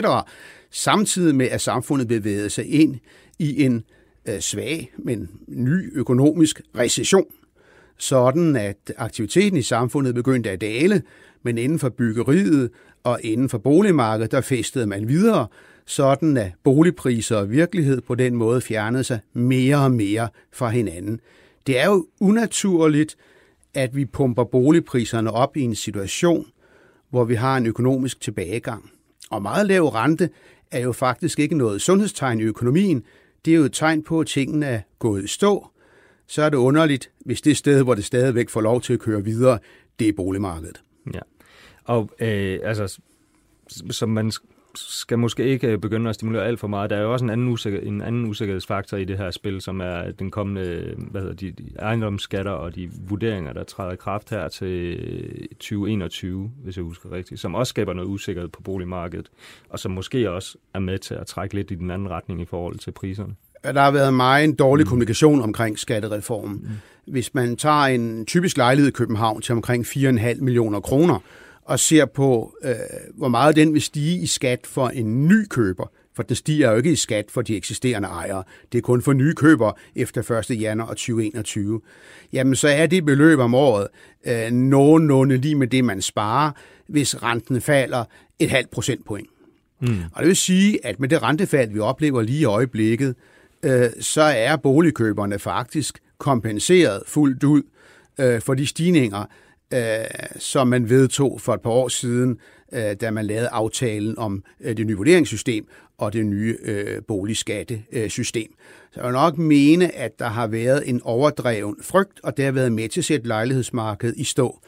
samtidig 0.71 1.35
med 1.35 1.47
at 1.47 1.61
samfundet 1.61 2.09
bevægede 2.09 2.51
sig 2.51 2.67
ind 2.67 2.97
i 3.39 3.65
en 3.65 3.85
øh, 4.29 4.41
svag, 4.41 4.93
men 4.99 5.29
ny 5.49 5.99
økonomisk 5.99 6.61
recession, 6.79 7.27
sådan 7.99 8.57
at 8.57 8.93
aktiviteten 8.97 9.59
i 9.59 9.63
samfundet 9.63 10.15
begyndte 10.15 10.51
at 10.51 10.61
dale, 10.61 11.03
men 11.43 11.59
inden 11.59 11.79
for 11.79 11.89
byggeriet 11.89 12.71
og 13.03 13.21
inden 13.23 13.49
for 13.49 13.59
boligmarkedet, 13.59 14.33
der 14.33 14.41
festede 14.41 14.87
man 14.87 15.09
videre, 15.09 15.47
sådan 15.87 16.37
at 16.37 16.53
boligpriser 16.65 17.37
og 17.37 17.51
virkelighed 17.51 18.01
på 18.01 18.15
den 18.15 18.35
måde 18.35 18.61
fjernede 18.61 19.05
sig 19.05 19.19
mere 19.33 19.77
og 19.77 19.93
mere 19.93 20.29
fra 20.53 20.69
hinanden. 20.69 21.21
Det 21.67 21.81
er 21.81 21.87
jo 21.87 22.07
unaturligt, 22.21 23.17
at 23.75 23.97
vi 23.97 24.05
pumper 24.05 24.45
boligpriserne 24.45 25.31
op 25.31 25.57
i 25.57 25.61
en 25.61 25.75
situation, 25.75 26.47
hvor 27.11 27.25
vi 27.25 27.35
har 27.35 27.57
en 27.57 27.67
økonomisk 27.67 28.21
tilbagegang. 28.21 28.91
Og 29.31 29.43
meget 29.43 29.67
lav 29.67 29.85
rente 29.89 30.31
er 30.71 30.81
jo 30.81 30.93
faktisk 30.93 31.39
ikke 31.39 31.57
noget 31.57 31.83
sundhedstegn 31.83 32.41
i 32.41 32.43
økonomien. 32.43 33.05
Det 33.45 33.51
er 33.51 33.57
jo 33.57 33.65
et 33.65 33.73
tegn 33.73 34.03
på, 34.03 34.21
at 34.21 34.27
tingene 34.27 34.67
er 34.67 34.81
gået 34.99 35.25
i 35.25 35.27
stå. 35.27 35.67
Så 36.27 36.43
er 36.43 36.49
det 36.49 36.57
underligt, 36.57 37.11
hvis 37.19 37.41
det 37.41 37.57
sted, 37.57 37.83
hvor 37.83 37.95
det 37.95 38.05
stadigvæk 38.05 38.49
får 38.49 38.61
lov 38.61 38.81
til 38.81 38.93
at 38.93 39.01
køre 39.01 39.25
videre, 39.25 39.59
det 39.99 40.09
er 40.09 40.13
boligmarkedet. 40.13 40.83
Ja. 41.15 41.21
Og 41.85 42.11
øh, 42.21 42.59
altså, 42.65 43.01
som 43.91 44.09
man 44.09 44.33
skal 44.75 45.19
måske 45.19 45.45
ikke 45.45 45.79
begynde 45.79 46.09
at 46.09 46.15
stimulere 46.15 46.45
alt 46.45 46.61
for 46.61 46.69
meget. 46.69 46.91
Der 46.91 46.97
er 46.97 47.03
jo 47.03 47.13
også 47.13 47.25
en 47.25 47.31
anden, 47.31 47.49
usikker, 47.49 47.81
en 47.81 48.03
anden 48.03 48.27
usikkerhedsfaktor 48.27 48.97
i 48.97 49.05
det 49.05 49.19
her 49.19 49.31
spil, 49.31 49.61
som 49.61 49.81
er 49.81 50.11
den 50.11 50.31
kommende 50.31 50.95
hvad 51.11 51.21
hedder 51.21 51.35
de, 51.35 51.51
de 51.51 51.65
ejendomsskatter 51.79 52.53
og 52.53 52.75
de 52.75 52.91
vurderinger, 53.09 53.53
der 53.53 53.65
træder 53.65 53.93
i 53.93 53.97
kraft 53.97 54.31
her 54.31 54.49
til 54.49 54.99
2021, 55.51 56.51
hvis 56.65 56.77
jeg 56.77 56.85
husker 56.85 57.13
rigtigt, 57.13 57.41
som 57.41 57.55
også 57.55 57.71
skaber 57.71 57.93
noget 57.93 58.09
usikkerhed 58.09 58.49
på 58.49 58.63
boligmarkedet, 58.63 59.31
og 59.69 59.79
som 59.79 59.93
måske 59.93 60.31
også 60.31 60.59
er 60.75 60.79
med 60.79 60.99
til 60.99 61.15
at 61.15 61.27
trække 61.27 61.55
lidt 61.55 61.71
i 61.71 61.75
den 61.75 61.91
anden 61.91 62.11
retning 62.11 62.41
i 62.41 62.45
forhold 62.45 62.79
til 62.79 62.91
priserne. 62.91 63.35
Der 63.65 63.81
har 63.81 63.91
været 63.91 64.15
meget 64.15 64.45
en 64.45 64.55
dårlig 64.55 64.85
mm. 64.85 64.89
kommunikation 64.89 65.43
omkring 65.43 65.79
skattereformen. 65.79 66.57
Mm. 66.57 67.13
Hvis 67.13 67.35
man 67.35 67.57
tager 67.57 67.85
en 67.85 68.27
typisk 68.27 68.57
lejlighed 68.57 68.89
i 68.89 68.93
København 68.93 69.41
til 69.41 69.53
omkring 69.53 69.87
4,5 69.87 70.43
millioner 70.43 70.81
kroner, 70.81 71.19
og 71.71 71.81
ser 71.81 72.05
på, 72.05 72.55
øh, 72.65 72.75
hvor 73.15 73.29
meget 73.29 73.57
den 73.57 73.75
vil 73.75 73.83
stige 73.83 74.21
i 74.21 74.27
skat 74.27 74.61
for 74.67 74.89
en 74.89 75.29
ny 75.29 75.47
køber, 75.51 75.91
for 76.15 76.23
den 76.23 76.37
stiger 76.37 76.71
jo 76.71 76.77
ikke 76.77 76.93
i 76.93 76.97
skat 76.97 77.25
for 77.29 77.43
de 77.43 77.57
eksisterende 77.57 78.09
ejere. 78.09 78.43
Det 78.73 78.79
er 78.79 78.83
kun 78.83 79.03
for 79.03 79.13
nye 79.13 79.35
køber 79.35 79.73
efter 79.97 80.45
1. 80.51 80.61
januar 80.61 80.87
2021. 80.87 81.81
Jamen, 82.33 82.55
så 82.55 82.69
er 82.69 82.87
det 82.87 83.05
beløb 83.05 83.39
om 83.39 83.55
året 83.55 83.89
øh, 84.27 84.51
nogenlunde 84.51 85.37
lige 85.37 85.55
med 85.55 85.67
det, 85.67 85.85
man 85.85 86.03
sparer, 86.03 86.51
hvis 86.87 87.23
renten 87.23 87.61
falder 87.61 88.05
et 88.39 88.51
halvt 88.51 88.71
procentpoint. 88.71 89.29
Mm. 89.81 89.99
Og 90.13 90.23
det 90.23 90.29
vil 90.29 90.37
sige, 90.37 90.87
at 90.87 91.01
med 91.01 91.09
det 91.09 91.23
rentefald, 91.23 91.71
vi 91.71 91.79
oplever 91.79 92.23
lige 92.23 92.41
i 92.41 92.45
øjeblikket, 92.45 93.15
øh, 93.63 93.91
så 94.01 94.23
er 94.23 94.57
boligkøberne 94.57 95.39
faktisk 95.39 95.99
kompenseret 96.19 97.03
fuldt 97.07 97.45
ud 97.45 97.63
øh, 98.19 98.41
for 98.41 98.55
de 98.55 98.67
stigninger, 98.67 99.25
øh, 99.75 99.81
som 100.39 100.69
man 100.69 100.89
vedtog 100.89 101.41
for 101.41 101.55
et 101.55 101.61
par 101.61 101.71
år 101.71 101.89
siden, 101.89 102.39
øh, 102.73 102.95
da 103.01 103.11
man 103.11 103.27
lavede 103.27 103.49
aftalen 103.49 104.19
om 104.19 104.45
øh, 104.61 104.77
det 104.77 104.87
nye 104.87 104.97
vurderingssystem 104.97 105.69
og 105.99 106.13
det 106.13 106.27
nye 106.27 106.57
øh, 106.63 107.03
boligskattesystem. 107.09 108.55
Så 108.93 109.01
jeg 109.01 109.05
vil 109.05 109.13
nok 109.13 109.39
mene, 109.39 109.95
at 109.95 110.19
der 110.19 110.29
har 110.29 110.47
været 110.47 110.89
en 110.89 111.01
overdreven 111.05 111.77
frygt, 111.83 112.21
og 112.23 112.37
det 112.37 112.45
har 112.45 112.53
været 112.53 112.73
med 112.73 112.89
til 112.89 113.01
at 113.01 113.05
sætte 113.05 113.29
lejlighedsmarkedet 113.29 114.15
i 114.17 114.25
stå. 114.25 114.61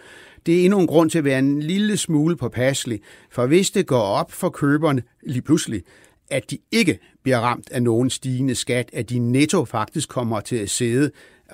Det 0.47 0.61
er 0.61 0.65
endnu 0.65 0.81
en 0.81 0.87
grund 0.87 1.11
til 1.11 1.19
at 1.19 1.25
være 1.25 1.39
en 1.39 1.63
lille 1.63 1.97
smule 1.97 2.37
påpasselig, 2.37 3.01
for 3.31 3.47
hvis 3.47 3.71
det 3.71 3.87
går 3.87 4.01
op 4.01 4.33
for 4.33 4.49
køberne 4.49 5.03
lige 5.23 5.43
pludselig, 5.43 5.83
at 6.31 6.51
de 6.51 6.59
ikke 6.73 6.99
bliver 7.23 7.39
ramt 7.39 7.71
af 7.71 7.83
nogen 7.83 8.11
stigende 8.11 8.55
skat, 8.55 8.91
at 8.93 9.11
de 9.11 9.19
netto 9.19 9.65
faktisk 9.65 10.09
kommer 10.09 10.41
til 10.41 10.57
at 10.57 10.71
sidde 10.71 11.11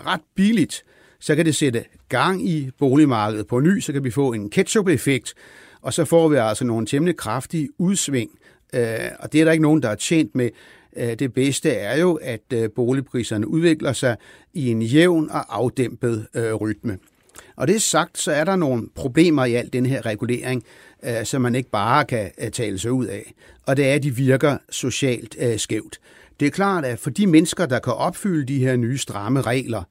ret 0.06 0.20
billigt, 0.34 0.84
så 1.20 1.36
kan 1.36 1.44
det 1.44 1.54
sætte 1.54 1.84
gang 2.08 2.48
i 2.48 2.70
boligmarkedet 2.78 3.46
på 3.46 3.60
ny, 3.60 3.80
så 3.80 3.92
kan 3.92 4.04
vi 4.04 4.10
få 4.10 4.32
en 4.32 4.50
ketchup-effekt, 4.50 5.34
og 5.82 5.92
så 5.92 6.04
får 6.04 6.28
vi 6.28 6.36
altså 6.36 6.64
nogle 6.64 6.86
temmelig 6.86 7.16
kraftige 7.16 7.68
udsving. 7.78 8.30
Øh, 8.74 8.98
og 9.18 9.32
det 9.32 9.40
er 9.40 9.44
der 9.44 9.52
ikke 9.52 9.62
nogen, 9.62 9.82
der 9.82 9.88
er 9.88 9.94
tjent 9.94 10.34
med. 10.34 10.50
Øh, 10.96 11.14
det 11.14 11.34
bedste 11.34 11.70
er 11.70 11.98
jo, 11.98 12.14
at 12.14 12.52
øh, 12.52 12.70
boligpriserne 12.76 13.48
udvikler 13.48 13.92
sig 13.92 14.16
i 14.54 14.70
en 14.70 14.82
jævn 14.82 15.30
og 15.30 15.56
afdæmpet 15.56 16.26
øh, 16.34 16.54
rytme. 16.54 16.98
Og 17.56 17.68
det 17.68 17.82
sagt, 17.82 18.18
så 18.18 18.32
er 18.32 18.44
der 18.44 18.56
nogle 18.56 18.88
problemer 18.94 19.44
i 19.44 19.54
al 19.54 19.72
den 19.72 19.86
her 19.86 20.06
regulering, 20.06 20.64
øh, 21.04 21.24
som 21.24 21.42
man 21.42 21.54
ikke 21.54 21.70
bare 21.70 22.04
kan 22.04 22.30
øh, 22.38 22.50
tale 22.50 22.78
sig 22.78 22.92
ud 22.92 23.06
af. 23.06 23.34
Og 23.66 23.76
det 23.76 23.88
er, 23.88 23.94
at 23.94 24.02
de 24.02 24.16
virker 24.16 24.58
socialt 24.70 25.36
skævt. 25.56 26.00
Det 26.40 26.46
er 26.46 26.50
klart, 26.50 26.84
at 26.84 26.98
for 26.98 27.10
de 27.10 27.26
mennesker, 27.26 27.66
der 27.66 27.78
kan 27.78 27.92
opfylde 27.92 28.46
de 28.46 28.58
her 28.58 28.76
nye 28.76 28.98
stramme 28.98 29.42
regler, 29.42 29.82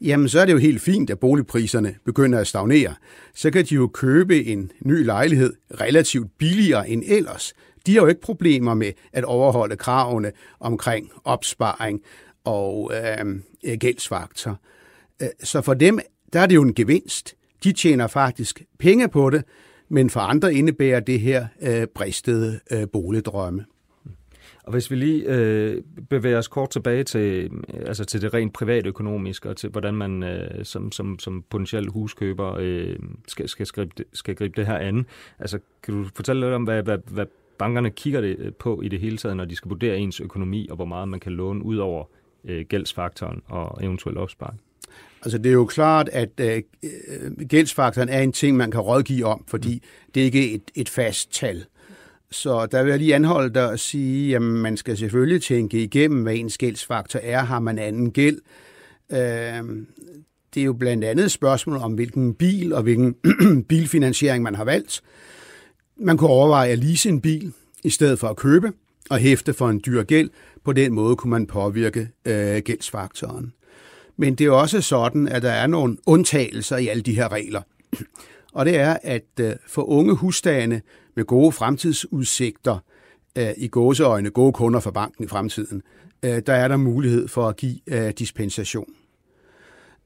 jamen 0.00 0.28
så 0.28 0.40
er 0.40 0.44
det 0.44 0.52
jo 0.52 0.58
helt 0.58 0.80
fint, 0.80 1.10
at 1.10 1.18
boligpriserne 1.18 1.94
begynder 2.04 2.38
at 2.38 2.46
stagnere. 2.46 2.94
Så 3.34 3.50
kan 3.50 3.64
de 3.64 3.74
jo 3.74 3.86
købe 3.86 4.44
en 4.44 4.70
ny 4.80 5.04
lejlighed 5.04 5.52
relativt 5.80 6.30
billigere 6.38 6.88
end 6.88 7.02
ellers. 7.06 7.52
De 7.86 7.94
har 7.94 8.00
jo 8.00 8.06
ikke 8.06 8.20
problemer 8.20 8.74
med 8.74 8.92
at 9.12 9.24
overholde 9.24 9.76
kravene 9.76 10.32
omkring 10.60 11.10
opsparing 11.24 12.00
og 12.44 12.92
øhm, 12.94 13.42
øh, 13.64 13.78
gældsfaktor. 13.78 14.60
Øh, 15.22 15.28
så 15.42 15.60
for 15.60 15.74
dem, 15.74 15.98
der 16.32 16.40
er 16.40 16.46
det 16.46 16.54
jo 16.54 16.62
en 16.62 16.74
gevinst. 16.74 17.34
De 17.64 17.72
tjener 17.72 18.06
faktisk 18.06 18.62
penge 18.78 19.08
på 19.08 19.30
det, 19.30 19.44
men 19.88 20.10
for 20.10 20.20
andre 20.20 20.54
indebærer 20.54 21.00
det 21.00 21.20
her 21.20 21.46
øh, 21.62 21.86
bristede 21.94 22.60
øh, 22.70 22.86
boligdrømme. 22.92 23.64
Og 24.66 24.72
hvis 24.72 24.90
vi 24.90 24.96
lige 24.96 25.24
øh, 25.26 25.82
bevæger 26.10 26.38
os 26.38 26.48
kort 26.48 26.70
tilbage 26.70 27.04
til, 27.04 27.50
altså 27.86 28.04
til 28.04 28.22
det 28.22 28.34
rent 28.34 28.52
privatøkonomiske, 28.52 29.48
og 29.48 29.56
til 29.56 29.70
hvordan 29.70 29.94
man 29.94 30.22
øh, 30.22 30.64
som, 30.64 30.92
som, 30.92 31.18
som 31.18 31.44
potentiel 31.50 31.88
huskøber 31.88 32.56
øh, 32.60 32.96
skal, 33.28 33.48
skal, 33.48 33.66
skrive, 33.66 33.88
skal 34.12 34.34
gribe 34.34 34.56
det 34.56 34.66
her 34.66 34.78
an. 34.78 35.06
Altså, 35.38 35.58
kan 35.82 35.94
du 35.94 36.08
fortælle 36.14 36.40
lidt 36.40 36.54
om, 36.54 36.64
hvad, 36.64 36.82
hvad, 36.82 36.98
hvad 37.06 37.26
bankerne 37.58 37.90
kigger 37.90 38.20
det 38.20 38.36
øh, 38.38 38.52
på 38.52 38.80
i 38.80 38.88
det 38.88 39.00
hele 39.00 39.16
taget, 39.16 39.36
når 39.36 39.44
de 39.44 39.56
skal 39.56 39.68
vurdere 39.68 39.98
ens 39.98 40.20
økonomi, 40.20 40.68
og 40.70 40.76
hvor 40.76 40.84
meget 40.84 41.08
man 41.08 41.20
kan 41.20 41.32
låne 41.32 41.64
ud 41.64 41.76
over 41.76 42.04
øh, 42.44 42.64
gældsfaktoren 42.68 43.42
og 43.46 43.84
eventuelt 43.84 44.18
opsparing? 44.18 44.60
Altså 45.22 45.38
det 45.38 45.46
er 45.46 45.54
jo 45.54 45.66
klart, 45.66 46.08
at 46.08 46.40
øh, 46.40 46.62
gældsfaktoren 47.48 48.08
er 48.08 48.20
en 48.20 48.32
ting, 48.32 48.56
man 48.56 48.70
kan 48.70 48.80
rådgive 48.80 49.24
om, 49.24 49.44
fordi 49.48 49.82
det 50.14 50.20
er 50.20 50.24
ikke 50.24 50.52
et, 50.54 50.70
et 50.74 50.88
fast 50.88 51.32
tal. 51.32 51.64
Så 52.30 52.66
der 52.66 52.82
vil 52.82 52.90
jeg 52.90 52.98
lige 52.98 53.14
anholde 53.14 53.54
dig 53.54 53.70
og 53.70 53.78
sige, 53.78 54.36
at 54.36 54.42
man 54.42 54.76
skal 54.76 54.96
selvfølgelig 54.96 55.42
tænke 55.42 55.82
igennem, 55.82 56.22
hvad 56.22 56.34
ens 56.34 56.58
gældsfaktor 56.58 57.20
er. 57.22 57.38
Har 57.38 57.60
man 57.60 57.78
anden 57.78 58.10
gæld? 58.10 58.38
Øh, 59.12 59.86
det 60.54 60.60
er 60.60 60.64
jo 60.64 60.72
blandt 60.72 61.04
andet 61.04 61.24
et 61.24 61.30
spørgsmål 61.30 61.76
om, 61.76 61.92
hvilken 61.92 62.34
bil 62.34 62.72
og 62.72 62.82
hvilken 62.82 63.14
bilfinansiering 63.68 64.42
man 64.42 64.54
har 64.54 64.64
valgt. 64.64 65.02
Man 65.96 66.16
kunne 66.16 66.30
overveje 66.30 66.70
at 66.70 66.78
lease 66.78 67.08
en 67.08 67.20
bil 67.20 67.52
i 67.84 67.90
stedet 67.90 68.18
for 68.18 68.28
at 68.28 68.36
købe 68.36 68.72
og 69.10 69.18
hæfte 69.18 69.54
for 69.54 69.68
en 69.68 69.82
dyr 69.86 70.02
gæld. 70.02 70.30
På 70.64 70.72
den 70.72 70.92
måde 70.92 71.16
kunne 71.16 71.30
man 71.30 71.46
påvirke 71.46 72.08
øh, 72.24 72.58
gældsfaktoren. 72.58 73.52
Men 74.16 74.34
det 74.34 74.46
er 74.46 74.50
også 74.50 74.80
sådan, 74.80 75.28
at 75.28 75.42
der 75.42 75.50
er 75.50 75.66
nogle 75.66 75.96
undtagelser 76.06 76.76
i 76.76 76.88
alle 76.88 77.02
de 77.02 77.14
her 77.14 77.32
regler. 77.32 77.62
Og 78.54 78.66
det 78.66 78.76
er, 78.76 78.96
at 79.02 79.26
øh, 79.40 79.52
for 79.66 79.82
unge 79.82 80.14
husstande 80.14 80.80
med 81.16 81.24
gode 81.24 81.52
fremtidsudsigter, 81.52 82.78
øh, 83.38 83.50
i 83.56 83.68
gåseøjne 83.68 84.30
gode 84.30 84.52
kunder 84.52 84.80
for 84.80 84.90
banken 84.90 85.24
i 85.24 85.28
fremtiden, 85.28 85.82
øh, 86.22 86.42
der 86.46 86.52
er 86.52 86.68
der 86.68 86.76
mulighed 86.76 87.28
for 87.28 87.48
at 87.48 87.56
give 87.56 87.78
øh, 87.86 88.10
dispensation. 88.10 88.88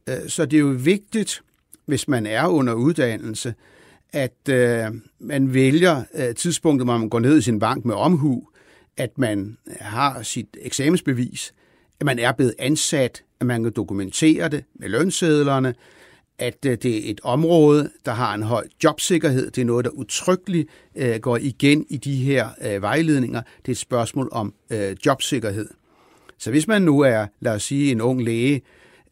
Øh, 0.09 0.29
så 0.29 0.47
det 0.47 0.57
er 0.57 0.61
jo 0.61 0.77
vigtigt, 0.79 1.43
hvis 1.87 2.09
man 2.09 2.27
er 2.27 2.47
under 2.47 2.75
uddannelse, 2.75 3.55
at 4.13 4.49
øh, 4.49 4.85
man 5.19 5.55
vælger 5.55 6.05
øh, 6.15 6.35
tidspunktet, 6.35 6.87
hvor 6.87 6.99
man 6.99 7.09
går 7.09 7.21
ned 7.21 7.39
i 7.39 7.43
sin 7.43 7.59
bank 7.59 7.85
med 7.85 7.95
omhu, 7.95 8.49
at 8.97 9.19
man 9.19 9.57
har 9.81 10.23
sit 10.23 10.57
eksamensbevis, 10.61 11.53
at 12.01 12.07
man 12.07 12.19
er 12.19 12.33
blevet 12.33 12.55
ansat, 12.59 13.23
at 13.41 13.47
man 13.47 13.63
kan 13.63 13.73
dokumentere 13.73 14.49
det 14.49 14.65
med 14.75 14.89
lønsedlerne, 14.89 15.75
at 16.41 16.67
øh, 16.67 16.79
det 16.83 17.07
er 17.07 17.11
et 17.11 17.21
område, 17.23 17.91
der 18.07 18.13
har 18.13 18.35
en 18.35 18.43
høj 18.43 18.67
jobsikkerhed. 18.85 19.51
Det 19.51 19.61
er 19.61 19.65
noget, 19.65 19.85
der 19.85 19.91
utryggeligt 19.91 20.69
øh, 20.97 21.17
går 21.17 21.37
igen 21.37 21.87
i 21.89 21.97
de 21.97 22.17
her 22.17 22.49
øh, 22.67 22.83
vejledninger. 22.83 23.43
Det 23.59 23.69
er 23.69 23.73
et 23.73 23.79
spørgsmål 23.79 24.29
om 24.33 24.55
øh, 24.71 24.97
jobsikkerhed. 25.07 25.69
Så 26.39 26.51
hvis 26.51 26.69
man 26.69 26.83
nu 26.83 27.01
er, 27.01 27.27
lad 27.41 27.53
os 27.53 27.63
sige, 27.63 27.93
en 27.93 28.01
ung 28.01 28.23
læge, 28.23 28.63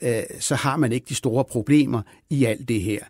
øh, 0.02 0.22
så 0.40 0.54
har 0.54 0.76
man 0.76 0.92
ikke 0.92 1.06
de 1.08 1.14
store 1.14 1.44
problemer 1.44 2.02
i 2.30 2.44
alt 2.44 2.68
det 2.68 2.80
her. 2.80 3.00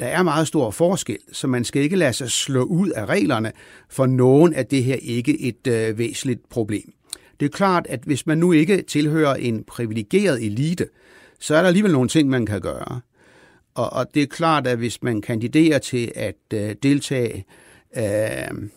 Der 0.00 0.06
er 0.06 0.22
meget 0.22 0.46
stor 0.46 0.70
forskel, 0.70 1.18
så 1.32 1.46
man 1.46 1.64
skal 1.64 1.82
ikke 1.82 1.96
lade 1.96 2.12
sig 2.12 2.30
slå 2.30 2.62
ud 2.62 2.90
af 2.90 3.06
reglerne, 3.06 3.52
for 3.90 4.06
nogen 4.06 4.54
er 4.54 4.62
det 4.62 4.84
her 4.84 4.96
ikke 5.02 5.40
et 5.40 5.66
øh, 5.66 5.98
væsentligt 5.98 6.48
problem. 6.48 6.92
Det 7.40 7.46
er 7.46 7.50
klart, 7.50 7.86
at 7.88 8.00
hvis 8.04 8.26
man 8.26 8.38
nu 8.38 8.52
ikke 8.52 8.82
tilhører 8.82 9.34
en 9.34 9.64
privilegeret 9.64 10.46
elite, 10.46 10.86
så 11.40 11.54
er 11.54 11.60
der 11.60 11.68
alligevel 11.68 11.92
nogle 11.92 12.08
ting, 12.08 12.28
man 12.28 12.46
kan 12.46 12.60
gøre. 12.60 13.00
Og, 13.74 13.92
og 13.92 14.06
det 14.14 14.22
er 14.22 14.26
klart, 14.26 14.66
at 14.66 14.78
hvis 14.78 15.02
man 15.02 15.22
kandiderer 15.22 15.78
til 15.78 16.12
at 16.14 16.36
øh, 16.54 16.74
deltage 16.82 17.44
øh, 17.96 18.68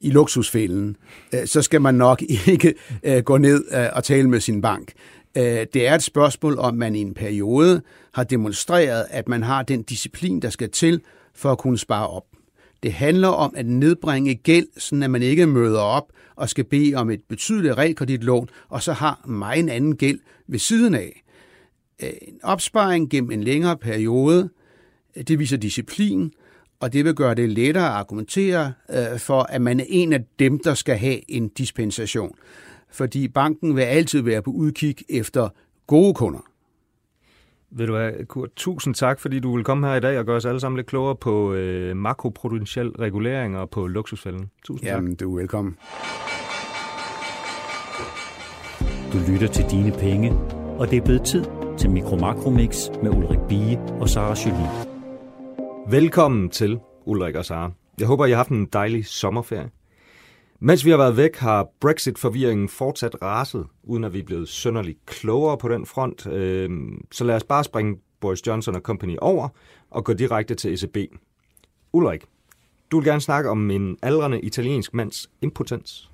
i 0.00 0.10
luksusfælden, 0.10 0.96
øh, 1.34 1.46
så 1.46 1.62
skal 1.62 1.80
man 1.80 1.94
nok 1.94 2.22
ikke 2.48 2.74
øh, 3.02 3.22
gå 3.22 3.38
ned 3.38 3.64
øh, 3.72 3.86
og 3.92 4.04
tale 4.04 4.30
med 4.30 4.40
sin 4.40 4.62
bank. 4.62 4.92
Øh, 5.36 5.66
det 5.74 5.88
er 5.88 5.94
et 5.94 6.02
spørgsmål 6.02 6.58
om, 6.58 6.74
man 6.74 6.94
i 6.94 7.00
en 7.00 7.14
periode 7.14 7.82
har 8.14 8.24
demonstreret, 8.24 9.06
at 9.10 9.28
man 9.28 9.42
har 9.42 9.62
den 9.62 9.82
disciplin, 9.82 10.42
der 10.42 10.50
skal 10.50 10.70
til 10.70 11.00
for 11.34 11.52
at 11.52 11.58
kunne 11.58 11.78
spare 11.78 12.06
op. 12.08 12.24
Det 12.82 12.92
handler 12.92 13.28
om 13.28 13.52
at 13.56 13.66
nedbringe 13.66 14.34
gæld, 14.34 14.66
så 14.76 15.00
at 15.02 15.10
man 15.10 15.22
ikke 15.22 15.46
møder 15.46 15.80
op 15.80 16.12
og 16.36 16.48
skal 16.48 16.64
bede 16.64 16.94
om 16.94 17.10
et 17.10 17.20
betydeligt 17.28 17.78
realkreditlån, 17.78 18.48
og 18.68 18.82
så 18.82 18.92
har 18.92 19.24
meget 19.26 19.58
en 19.58 19.68
anden 19.68 19.96
gæld 19.96 20.20
ved 20.48 20.58
siden 20.58 20.94
af 20.94 21.22
en 22.00 22.40
opsparing 22.42 23.10
gennem 23.10 23.30
en 23.30 23.44
længere 23.44 23.76
periode, 23.76 24.48
det 25.28 25.38
viser 25.38 25.56
disciplin, 25.56 26.32
og 26.80 26.92
det 26.92 27.04
vil 27.04 27.14
gøre 27.14 27.34
det 27.34 27.48
lettere 27.48 27.86
at 27.86 27.92
argumentere 27.92 28.72
øh, 28.90 29.18
for, 29.18 29.42
at 29.42 29.62
man 29.62 29.80
er 29.80 29.84
en 29.88 30.12
af 30.12 30.24
dem, 30.38 30.58
der 30.58 30.74
skal 30.74 30.96
have 30.96 31.30
en 31.30 31.48
dispensation. 31.48 32.34
Fordi 32.90 33.28
banken 33.28 33.76
vil 33.76 33.82
altid 33.82 34.20
være 34.20 34.42
på 34.42 34.50
udkig 34.50 34.96
efter 35.08 35.48
gode 35.86 36.14
kunder. 36.14 36.40
Ved 37.70 37.86
du 37.86 37.92
hvad, 37.92 38.26
Kurt, 38.26 38.48
tusind 38.56 38.94
tak, 38.94 39.20
fordi 39.20 39.40
du 39.40 39.56
vil 39.56 39.64
komme 39.64 39.86
her 39.86 39.94
i 39.94 40.00
dag 40.00 40.18
og 40.18 40.24
gøre 40.24 40.36
os 40.36 40.44
alle 40.44 40.60
sammen 40.60 40.76
lidt 40.76 40.86
klogere 40.86 41.16
på 41.16 41.54
øh, 41.54 41.96
makropotentiel 41.96 42.88
regulering 42.88 43.58
og 43.58 43.70
på 43.70 43.86
luksusfælden. 43.86 44.50
Tusind 44.64 44.88
tak. 44.88 44.96
Jamen, 44.96 45.14
du 45.14 45.34
er 45.34 45.40
velkommen. 45.40 45.76
Du 49.12 49.32
lytter 49.32 49.48
til 49.48 49.64
Dine 49.70 49.92
Penge, 49.92 50.32
og 50.78 50.90
det 50.90 50.96
er 50.96 51.02
blevet 51.02 51.22
tid 51.22 51.44
til 51.78 51.90
Mikro 51.90 52.16
Makromix 52.16 52.88
med 53.02 53.10
Ulrik 53.10 53.38
Bie 53.48 53.78
og 54.00 54.08
Sara 54.08 54.36
Julie. 54.46 54.70
Velkommen 55.90 56.50
til 56.50 56.78
Ulrik 57.06 57.34
og 57.34 57.44
Sara. 57.44 57.70
Jeg 57.98 58.06
håber, 58.06 58.26
I 58.26 58.30
har 58.30 58.36
haft 58.36 58.50
en 58.50 58.66
dejlig 58.66 59.06
sommerferie. 59.06 59.70
Mens 60.60 60.84
vi 60.84 60.90
har 60.90 60.96
været 60.96 61.16
væk, 61.16 61.36
har 61.36 61.68
Brexit-forvirringen 61.80 62.68
fortsat 62.68 63.22
raset, 63.22 63.66
uden 63.82 64.04
at 64.04 64.12
vi 64.12 64.18
er 64.18 64.24
blevet 64.24 64.48
sønderligt 64.48 65.06
klogere 65.06 65.58
på 65.58 65.68
den 65.68 65.86
front. 65.86 66.26
Øhm, 66.26 67.04
så 67.12 67.24
lad 67.24 67.34
os 67.34 67.44
bare 67.44 67.64
springe 67.64 67.96
Boris 68.20 68.46
Johnson 68.46 68.74
og 68.74 68.80
company 68.80 69.16
over 69.20 69.48
og 69.90 70.04
gå 70.04 70.12
direkte 70.12 70.54
til 70.54 70.74
ECB. 70.74 70.96
Ulrik, 71.92 72.24
du 72.90 72.98
vil 72.98 73.06
gerne 73.06 73.20
snakke 73.20 73.50
om 73.50 73.70
en 73.70 73.96
aldrende 74.02 74.40
italiensk 74.40 74.94
mands 74.94 75.30
impotens. 75.42 76.07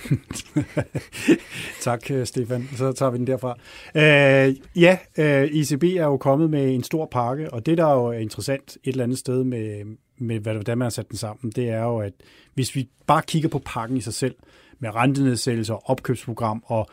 tak, 1.80 2.10
øh, 2.10 2.26
Stefan. 2.26 2.68
Så 2.76 2.92
tager 2.92 3.10
vi 3.10 3.18
den 3.18 3.26
derfra. 3.26 3.58
Øh, 3.94 4.56
ja, 4.82 4.98
øh, 5.18 5.44
ECB 5.44 5.84
er 5.84 6.04
jo 6.04 6.16
kommet 6.16 6.50
med 6.50 6.74
en 6.74 6.82
stor 6.82 7.08
pakke, 7.12 7.52
og 7.52 7.66
det, 7.66 7.78
der 7.78 7.86
er 7.86 7.94
jo 7.94 8.06
er 8.06 8.12
interessant 8.18 8.78
et 8.84 8.90
eller 8.90 9.04
andet 9.04 9.18
sted 9.18 9.44
med, 9.44 9.96
med 10.18 10.40
hvordan 10.40 10.78
man 10.78 10.84
har 10.84 10.90
sat 10.90 11.08
den 11.08 11.16
sammen, 11.16 11.52
det 11.56 11.68
er 11.68 11.82
jo, 11.82 11.98
at 11.98 12.12
hvis 12.54 12.76
vi 12.76 12.88
bare 13.06 13.22
kigger 13.26 13.48
på 13.48 13.58
pakken 13.64 13.96
i 13.96 14.00
sig 14.00 14.14
selv, 14.14 14.34
med 14.80 14.94
rentenedsættelser, 14.94 15.90
opkøbsprogram 15.90 16.62
og 16.66 16.86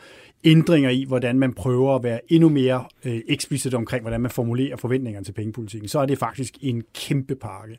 ændringer 0.44 0.90
i, 0.90 1.06
hvordan 1.08 1.40
man 1.40 1.54
prøver 1.54 1.96
at 1.96 2.04
være 2.04 2.20
endnu 2.28 2.50
mere 2.50 2.86
øh, 3.06 3.22
eksplicit 3.28 3.74
omkring, 3.74 4.02
hvordan 4.02 4.22
man 4.22 4.32
formulerer 4.32 4.78
forventningerne 4.78 5.26
til 5.26 5.32
pengepolitikken, 5.32 5.90
så 5.90 6.00
er 6.00 6.06
det 6.06 6.18
faktisk 6.18 6.58
en 6.62 6.84
kæmpe 6.94 7.36
pakke. 7.36 7.78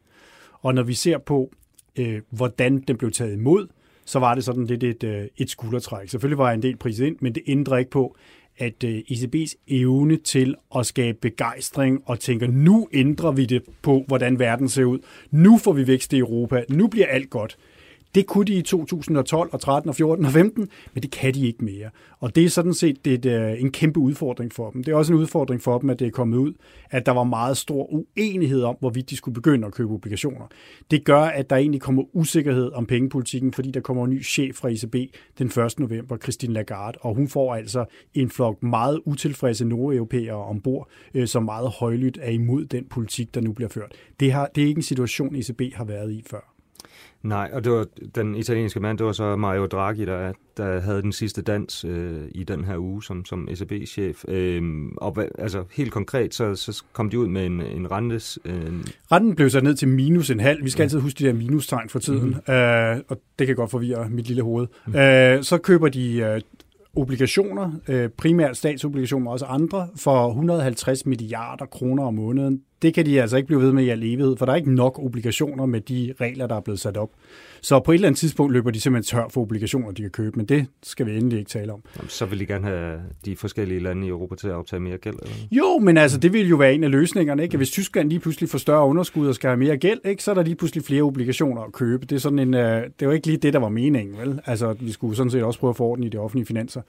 Og 0.61 0.75
når 0.75 0.83
vi 0.83 0.95
ser 0.95 1.19
på, 1.19 1.51
øh, 1.99 2.23
hvordan 2.31 2.81
den 2.89 2.97
blev 2.97 3.11
taget 3.11 3.33
imod, 3.33 3.67
så 4.09 4.19
var 4.19 4.35
det 4.35 4.45
sådan 4.45 4.65
lidt 4.65 4.83
et, 4.83 5.05
øh, 5.05 5.25
et 5.37 5.51
skuldertræk. 5.51 6.09
Selvfølgelig 6.09 6.39
var 6.39 6.53
en 6.53 6.63
del 6.63 6.77
pris 6.77 6.99
ind, 6.99 7.17
men 7.21 7.35
det 7.35 7.43
ændrer 7.47 7.77
ikke 7.77 7.91
på, 7.91 8.17
at 8.59 8.85
øh, 8.85 8.99
ECB's 8.99 9.55
evne 9.69 10.17
til 10.17 10.55
at 10.77 10.87
skabe 10.87 11.19
begejstring 11.23 12.03
og 12.07 12.21
tænker, 12.21 12.47
nu 12.47 12.89
ændrer 12.93 13.31
vi 13.31 13.45
det 13.45 13.63
på, 13.83 14.05
hvordan 14.07 14.39
verden 14.39 14.69
ser 14.69 14.85
ud. 14.85 14.99
Nu 15.31 15.59
får 15.59 15.73
vi 15.73 15.87
vækst 15.87 16.13
i 16.13 16.19
Europa. 16.19 16.65
Nu 16.69 16.87
bliver 16.87 17.07
alt 17.07 17.31
godt. 17.31 17.59
Det 18.15 18.27
kunne 18.27 18.45
de 18.45 18.55
i 18.55 18.63
2012 18.63 19.51
og 19.53 19.61
13 19.61 19.89
og 19.89 19.95
14 19.95 20.25
og 20.25 20.33
15, 20.33 20.69
men 20.95 21.03
det 21.03 21.11
kan 21.11 21.35
de 21.35 21.47
ikke 21.47 21.65
mere. 21.65 21.91
Og 22.19 22.37
det 22.37 22.45
er 22.45 22.49
sådan 22.49 22.75
set 22.75 23.05
det 23.05 23.27
er 23.27 23.51
øh, 23.51 23.61
en 23.61 23.73
kæmpe 23.73 24.01
udfordring 24.01 24.53
for 24.53 24.71
dem. 24.71 24.85
Det 24.85 24.93
er 24.93 24.97
også 24.97 25.13
en 25.13 25.19
udfordring 25.19 25.63
for 25.63 25.79
dem, 25.79 25.91
at 25.91 25.99
det 25.99 26.07
er 26.07 26.11
kommet 26.11 26.39
ud, 26.39 26.53
at 26.91 27.07
der 27.07 27.13
var 27.13 27.25
meget 27.25 27.57
stor 27.57 27.93
uenighed 27.93 28.63
om, 28.63 28.77
hvorvidt 28.81 29.11
de 29.11 29.17
skulle 29.17 29.35
begynde 29.35 29.67
at 29.67 29.73
købe 29.73 29.93
obligationer. 29.93 30.47
Det 30.91 31.05
gør, 31.05 31.21
at 31.21 31.51
der 31.51 31.57
egentlig 31.57 31.81
kommer 31.81 32.03
usikkerhed 32.13 32.73
om 32.73 32.87
pengepolitikken, 32.87 33.53
fordi 33.53 33.71
der 33.71 33.81
kommer 33.81 34.05
en 34.05 34.11
ny 34.11 34.25
chef 34.25 34.57
fra 34.57 34.69
ECB 34.69 35.15
den 35.39 35.47
1. 35.47 35.79
november, 35.79 36.17
Christine 36.17 36.53
Lagarde, 36.55 36.99
og 37.01 37.15
hun 37.15 37.29
får 37.29 37.55
altså 37.55 37.85
en 38.15 38.31
flok 38.31 38.63
meget 38.63 39.01
utilfredse 39.05 39.65
nordeuropæere 39.65 40.45
ombord, 40.45 40.89
øh, 41.15 41.27
som 41.27 41.43
meget 41.43 41.71
højlydt 41.71 42.19
er 42.23 42.31
imod 42.31 42.65
den 42.65 42.85
politik, 42.85 43.35
der 43.35 43.41
nu 43.41 43.53
bliver 43.53 43.69
ført. 43.69 43.93
Det, 44.21 44.33
har, 44.33 44.47
det 44.55 44.63
er 44.63 44.67
ikke 44.67 44.79
en 44.79 44.83
situation, 44.83 45.37
ECB 45.37 45.75
har 45.75 45.85
været 45.85 46.13
i 46.13 46.25
før. 46.31 46.58
Nej, 47.23 47.51
og 47.53 47.65
det 47.65 47.73
var 47.73 47.87
den 48.15 48.35
italienske 48.35 48.81
mand, 48.81 48.99
det 48.99 49.07
var 49.07 49.13
så 49.13 49.37
Mario 49.37 49.67
Draghi, 49.67 50.05
der, 50.05 50.33
der 50.57 50.81
havde 50.81 51.03
den 51.03 51.13
sidste 51.13 51.43
dans 51.43 51.85
øh, 51.85 52.23
i 52.31 52.45
den 52.45 52.65
her 52.65 52.77
uge 52.79 53.03
som, 53.03 53.25
som 53.25 53.49
ECB-chef. 53.51 54.25
Øhm, 54.29 54.97
og 54.97 55.17
altså, 55.39 55.65
helt 55.73 55.93
konkret, 55.93 56.35
så, 56.35 56.55
så 56.55 56.85
kom 56.93 57.11
de 57.11 57.19
ud 57.19 57.27
med 57.29 57.47
en, 57.47 57.61
en 57.61 57.91
rentes... 57.91 58.39
Øh... 58.45 58.73
Renten 59.13 59.35
blev 59.35 59.51
sat 59.51 59.63
ned 59.63 59.75
til 59.75 59.89
minus 59.89 60.31
en 60.31 60.41
halv. 60.41 60.65
Vi 60.65 60.71
skal 60.71 60.83
ja. 60.83 60.85
altid 60.85 61.01
huske 61.01 61.19
de 61.19 61.25
der 61.25 61.35
minustegn 61.35 61.89
for 61.89 61.99
tiden, 61.99 62.37
mm. 62.47 62.55
øh, 62.55 62.97
og 63.09 63.21
det 63.39 63.47
kan 63.47 63.57
godt 63.57 63.71
forvirre 63.71 64.09
mit 64.09 64.27
lille 64.27 64.43
hoved. 64.43 64.67
Mm. 64.87 64.97
Øh, 64.97 65.43
så 65.43 65.59
køber 65.59 65.89
de 65.89 66.17
øh, 66.17 66.41
obligationer, 66.97 67.73
øh, 67.89 68.09
primært 68.09 68.57
statsobligationer, 68.57 69.25
men 69.25 69.33
også 69.33 69.45
andre, 69.45 69.89
for 69.97 70.29
150 70.29 71.07
milliarder 71.07 71.67
kroner 71.67 72.05
om 72.05 72.15
måneden 72.15 72.63
det 72.83 72.95
kan 72.95 73.07
de 73.07 73.23
altså 73.23 73.37
ikke 73.37 73.47
blive 73.47 73.63
ved 73.63 73.73
med 73.73 73.85
i 73.85 73.89
al 73.89 74.03
evighed, 74.03 74.37
for 74.37 74.47
der 74.47 74.53
er 74.53 74.57
ikke 74.57 74.75
nok 74.75 74.99
obligationer 74.99 75.67
med 75.67 75.81
de 75.81 76.15
regler, 76.21 76.47
der 76.47 76.57
er 76.57 76.61
blevet 76.61 76.81
sat 76.81 76.97
op. 76.97 77.11
Så 77.61 77.81
på 77.81 77.93
et 77.93 77.95
eller 77.95 78.09
andet 78.09 78.19
tidspunkt 78.19 78.53
løber 78.53 78.71
de 78.71 78.81
simpelthen 78.81 79.19
tør 79.19 79.29
for 79.31 79.41
obligationer, 79.41 79.91
de 79.91 80.03
kan 80.03 80.11
købe, 80.11 80.37
men 80.37 80.47
det 80.47 80.67
skal 80.83 81.07
vi 81.07 81.17
endelig 81.17 81.39
ikke 81.39 81.49
tale 81.49 81.73
om. 81.73 81.83
Jamen, 81.97 82.09
så 82.09 82.27
vil 82.27 82.41
de 82.41 82.47
gerne 82.47 82.67
have 82.67 83.01
de 83.25 83.37
forskellige 83.37 83.81
lande 83.81 84.07
i 84.07 84.11
Europa 84.11 84.35
til 84.35 84.49
at 84.49 84.55
aftage 84.55 84.81
mere 84.81 84.99
gæld? 84.99 85.15
Eller? 85.23 85.35
Jo, 85.51 85.79
men 85.79 85.97
altså, 85.97 86.19
det 86.19 86.33
vil 86.33 86.49
jo 86.49 86.57
være 86.57 86.75
en 86.75 86.85
af 86.85 86.91
løsningerne. 86.91 87.43
Ikke? 87.43 87.57
Hvis 87.57 87.71
Tyskland 87.71 88.09
lige 88.09 88.21
pludselig 88.21 88.49
får 88.49 88.59
større 88.59 88.87
underskud 88.87 89.29
og 89.29 89.35
skal 89.35 89.49
have 89.49 89.57
mere 89.57 89.77
gæld, 89.77 90.01
ikke? 90.05 90.23
så 90.23 90.31
er 90.31 90.35
der 90.35 90.43
lige 90.43 90.57
pludselig 90.57 90.85
flere 90.85 91.03
obligationer 91.03 91.63
at 91.63 91.73
købe. 91.73 92.07
Det 92.07 92.17
er, 92.17 92.21
sådan 92.21 92.39
en, 92.39 92.55
uh, 92.55 92.61
det 93.01 93.09
var 93.09 93.13
ikke 93.13 93.27
lige 93.27 93.39
det, 93.39 93.53
der 93.53 93.59
var 93.59 93.69
meningen. 93.69 94.19
Vel? 94.19 94.41
Altså, 94.47 94.77
vi 94.81 94.93
skulle 94.93 95.17
sådan 95.17 95.31
set 95.31 95.43
også 95.43 95.61
prøve 95.61 95.71
at 95.71 95.77
få 95.77 95.85
orden 95.85 96.05
i 96.05 96.09
de 96.09 96.19
offentlige 96.19 96.47
finanser. 96.47 96.81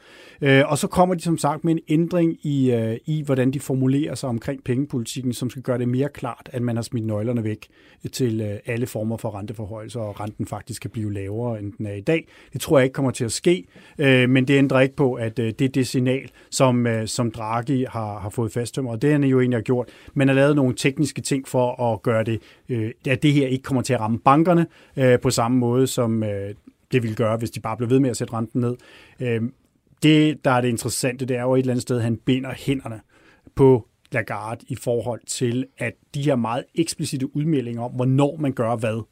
Uh, 0.42 0.72
og 0.72 0.78
så 0.78 0.88
kommer 0.88 1.16
de 1.16 1.22
som 1.22 1.38
sagt 1.38 1.64
med 1.64 1.74
en 1.74 1.80
ændring 1.88 2.46
i, 2.46 2.74
uh, 2.74 2.94
i, 3.06 3.24
hvordan 3.26 3.52
de 3.52 3.60
formulerer 3.60 4.16
sig 4.16 4.30
omkring 4.30 4.64
pengepolitikken, 4.64 5.34
som 5.34 5.50
skal 5.50 5.62
gøre 5.62 5.79
det 5.80 5.88
mere 5.88 6.10
klart, 6.10 6.50
at 6.54 6.62
man 6.62 6.76
har 6.76 6.84
smidt 6.84 7.06
nøglerne 7.06 7.44
væk 7.44 7.68
øh, 8.06 8.12
til 8.12 8.42
øh, 8.42 8.60
alle 8.66 8.88
former 8.88 9.18
for 9.18 9.36
renteforhøjelser, 9.36 10.00
og 10.00 10.20
renten 10.20 10.46
faktisk 10.46 10.82
kan 10.82 10.92
blive 10.92 11.14
lavere, 11.14 11.60
end 11.60 11.74
den 11.78 11.86
er 11.86 11.94
i 11.94 12.02
dag. 12.02 12.28
Det 12.54 12.62
tror 12.62 12.78
jeg 12.78 12.84
ikke 12.84 12.94
kommer 12.94 13.12
til 13.12 13.26
at 13.26 13.32
ske, 13.32 13.66
øh, 13.98 14.30
men 14.30 14.48
det 14.48 14.58
ændrer 14.58 14.80
ikke 14.80 14.96
på, 14.96 15.14
at 15.14 15.38
det 15.38 15.62
er 15.62 15.70
det 15.70 15.88
signal, 15.88 16.32
som, 16.50 16.88
som 17.06 17.32
Draghi 17.32 17.86
har, 17.90 18.20
har 18.20 18.30
fået 18.30 18.52
fasttømmer, 18.52 18.92
og 18.92 19.02
det 19.02 19.12
han 19.12 19.24
jo 19.24 19.40
egentlig 19.40 19.58
har 19.58 19.64
gjort. 19.64 19.90
Man 20.14 20.28
har 20.28 20.36
lavet 20.36 20.56
nogle 20.56 20.76
tekniske 20.76 21.22
ting 21.22 21.48
for 21.48 21.94
at 21.94 22.02
gøre 22.02 22.24
det, 22.24 22.42
at 23.08 23.24
det 23.24 23.34
her 23.34 23.48
ikke 23.48 23.64
kommer 23.64 23.82
til 23.82 23.94
at 23.94 24.00
ramme 24.00 24.20
bankerne 24.20 24.68
på 25.22 25.30
samme 25.30 25.58
måde, 25.58 25.88
som 25.88 26.22
det 26.92 27.04
ville 27.04 27.16
gøre, 27.16 27.38
hvis 27.38 27.52
de 27.52 27.60
bare 27.60 27.78
blev 27.78 27.90
ved 27.90 28.00
med 28.00 28.10
at 28.10 28.18
sætte 28.18 28.34
renten 28.34 28.62
ned. 28.62 28.76
Det, 30.04 30.46
der 30.46 30.52
er 30.52 30.62
det 30.62 30.68
interessante, 30.68 31.26
det 31.26 31.38
er 31.38 31.42
jo 31.42 31.56
et 31.56 31.60
eller 31.60 31.74
andet 31.74 31.82
sted, 31.82 31.98
at 31.98 32.04
han 32.04 32.18
binder 32.18 32.54
hænderne 32.58 33.02
på 33.56 33.89
Lagarde 34.12 34.66
i 34.68 34.76
forhold 34.76 35.22
til, 35.28 35.66
at 35.78 35.94
de 36.16 36.22
her 36.22 36.36
meget 36.36 36.64
eksplicite 36.76 37.36
udmeldinger 37.36 37.82
om, 37.82 37.92
hvornår 37.92 38.38
man 38.40 38.54
gør 38.54 38.76
hvad, 38.76 39.04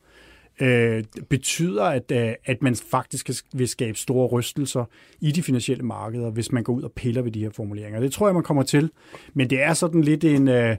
øh, 0.62 1.04
betyder, 1.30 1.84
at, 1.84 2.12
øh, 2.12 2.34
at 2.46 2.62
man 2.62 2.76
faktisk 2.76 3.30
vil 3.54 3.68
skabe 3.68 3.98
store 3.98 4.28
rystelser 4.28 4.86
i 5.20 5.32
de 5.32 5.44
finansielle 5.44 5.84
markeder, 5.84 6.30
hvis 6.30 6.52
man 6.52 6.64
går 6.64 6.74
ud 6.74 6.82
og 6.82 6.92
piller 6.92 7.22
ved 7.22 7.32
de 7.32 7.44
her 7.44 7.50
formuleringer. 7.50 8.00
Det 8.00 8.12
tror 8.12 8.28
jeg, 8.28 8.34
man 8.34 8.44
kommer 8.44 8.64
til, 8.64 8.92
men 9.34 9.50
det 9.50 9.62
er 9.62 9.74
sådan 9.74 10.02
lidt 10.02 10.24
en, 10.24 10.48
øh, 10.48 10.78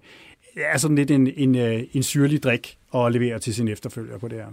er 0.57 0.79
sådan 0.79 0.97
lidt 0.97 1.11
en, 1.11 1.27
en, 1.37 1.55
øh, 1.55 1.83
en 1.93 2.03
syrlig 2.03 2.43
drik 2.43 2.79
at 2.95 3.13
levere 3.13 3.39
til 3.39 3.55
sin 3.55 3.69
efterfølger 3.69 4.19
på 4.19 4.29
det 4.29 4.39
her. 4.39 4.47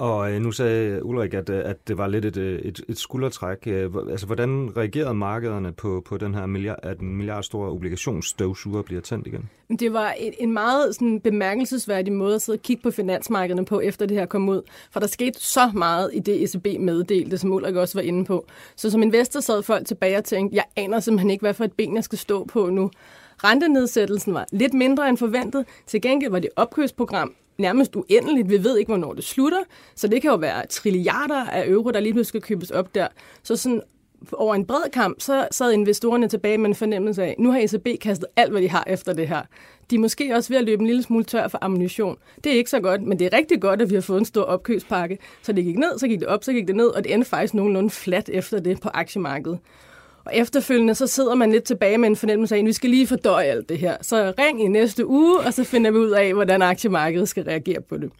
Og 0.00 0.32
øh, 0.32 0.40
nu 0.40 0.52
sagde 0.52 1.04
Ulrik, 1.04 1.34
at, 1.34 1.50
øh, 1.50 1.62
at 1.64 1.88
det 1.88 1.98
var 1.98 2.06
lidt 2.06 2.24
et, 2.24 2.36
øh, 2.36 2.58
et, 2.58 2.80
et 2.88 2.98
skuldertræk. 2.98 3.58
Øh, 3.66 3.90
altså, 4.10 4.26
hvordan 4.26 4.76
reagerede 4.76 5.14
markederne 5.14 5.72
på, 5.72 6.02
på 6.06 6.18
den 6.18 6.34
her 6.34 6.46
milliard, 6.46 6.78
at 6.82 6.98
en 6.98 7.16
milliard 7.16 7.42
store 7.42 7.70
obligationsstøvsuger 7.70 8.82
bliver 8.82 9.00
tændt 9.00 9.26
igen? 9.26 9.48
Det 9.80 9.92
var 9.92 10.10
en, 10.10 10.32
en 10.38 10.52
meget 10.52 10.94
sådan, 10.94 11.20
bemærkelsesværdig 11.20 12.12
måde 12.12 12.34
at 12.34 12.42
sidde 12.42 12.56
og 12.56 12.62
kigge 12.62 12.82
på 12.82 12.90
finansmarkederne 12.90 13.64
på, 13.64 13.80
efter 13.80 14.06
det 14.06 14.16
her 14.16 14.26
kom 14.26 14.48
ud. 14.48 14.62
For 14.90 15.00
der 15.00 15.06
skete 15.06 15.40
så 15.40 15.70
meget 15.74 16.10
i 16.14 16.18
det 16.18 16.42
ECB 16.42 16.80
meddelte, 16.80 17.38
som 17.38 17.52
Ulrik 17.52 17.74
også 17.74 17.98
var 17.98 18.02
inde 18.02 18.24
på. 18.24 18.46
Så 18.76 18.90
som 18.90 19.02
investor 19.02 19.40
sad 19.40 19.62
folk 19.62 19.86
tilbage 19.86 20.16
og 20.16 20.24
tænkte, 20.24 20.56
jeg 20.56 20.64
aner 20.76 21.00
simpelthen 21.00 21.30
ikke, 21.30 21.42
hvad 21.42 21.54
for 21.54 21.64
et 21.64 21.72
ben 21.72 21.94
jeg 21.96 22.04
skal 22.04 22.18
stå 22.18 22.44
på 22.44 22.70
nu. 22.70 22.90
Rentenedsættelsen 23.44 24.34
var 24.34 24.46
lidt 24.52 24.74
mindre 24.74 25.08
end 25.08 25.16
forventet. 25.16 25.64
Til 25.86 26.02
gengæld 26.02 26.30
var 26.30 26.38
det 26.38 26.50
opkøbsprogram 26.56 27.34
nærmest 27.58 27.96
uendeligt. 27.96 28.48
Vi 28.48 28.64
ved 28.64 28.78
ikke, 28.78 28.88
hvornår 28.88 29.12
det 29.12 29.24
slutter, 29.24 29.60
så 29.94 30.08
det 30.08 30.22
kan 30.22 30.30
jo 30.30 30.36
være 30.36 30.66
trilliarder 30.66 31.44
af 31.44 31.68
euro, 31.68 31.90
der 31.90 32.00
lige 32.00 32.12
pludselig 32.12 32.28
skal 32.28 32.42
købes 32.42 32.70
op 32.70 32.94
der. 32.94 33.08
Så 33.42 33.56
sådan 33.56 33.82
over 34.32 34.54
en 34.54 34.66
bred 34.66 34.90
kamp, 34.92 35.20
så 35.20 35.48
sad 35.50 35.72
investorerne 35.72 36.28
tilbage 36.28 36.58
med 36.58 36.66
en 36.68 36.74
fornemmelse 36.74 37.22
af, 37.22 37.34
nu 37.38 37.52
har 37.52 37.58
ECB 37.58 38.00
kastet 38.00 38.28
alt, 38.36 38.50
hvad 38.50 38.62
de 38.62 38.68
har 38.68 38.84
efter 38.86 39.12
det 39.12 39.28
her. 39.28 39.42
De 39.90 39.94
er 39.94 40.00
måske 40.00 40.34
også 40.34 40.48
ved 40.48 40.58
at 40.58 40.64
løbe 40.64 40.80
en 40.80 40.86
lille 40.86 41.02
smule 41.02 41.24
tør 41.24 41.48
for 41.48 41.58
ammunition. 41.62 42.16
Det 42.44 42.52
er 42.52 42.56
ikke 42.56 42.70
så 42.70 42.80
godt, 42.80 43.02
men 43.02 43.18
det 43.18 43.26
er 43.26 43.36
rigtig 43.36 43.60
godt, 43.60 43.82
at 43.82 43.90
vi 43.90 43.94
har 43.94 44.02
fået 44.02 44.18
en 44.18 44.24
stor 44.24 44.42
opkøbspakke. 44.42 45.18
Så 45.42 45.52
det 45.52 45.64
gik 45.64 45.78
ned, 45.78 45.98
så 45.98 46.08
gik 46.08 46.20
det 46.20 46.28
op, 46.28 46.44
så 46.44 46.52
gik 46.52 46.66
det 46.66 46.76
ned, 46.76 46.86
og 46.86 47.04
det 47.04 47.14
endte 47.14 47.28
faktisk 47.28 47.54
nogenlunde 47.54 47.90
fladt 47.90 48.28
efter 48.28 48.60
det 48.60 48.80
på 48.80 48.88
aktiemarkedet. 48.94 49.58
Og 50.24 50.32
efterfølgende, 50.36 50.94
så 50.94 51.06
sidder 51.06 51.34
man 51.34 51.52
lidt 51.52 51.64
tilbage 51.64 51.98
med 51.98 52.08
en 52.08 52.16
fornemmelse 52.16 52.54
af, 52.54 52.58
at 52.58 52.66
vi 52.66 52.72
skal 52.72 52.90
lige 52.90 53.06
fordøje 53.06 53.46
alt 53.46 53.68
det 53.68 53.78
her. 53.78 53.96
Så 54.02 54.32
ring 54.38 54.64
i 54.64 54.68
næste 54.68 55.06
uge, 55.06 55.40
og 55.40 55.54
så 55.54 55.64
finder 55.64 55.90
vi 55.90 55.98
ud 55.98 56.10
af, 56.10 56.34
hvordan 56.34 56.62
aktiemarkedet 56.62 57.28
skal 57.28 57.44
reagere 57.44 57.80
på 57.80 57.96
det. 57.96 58.10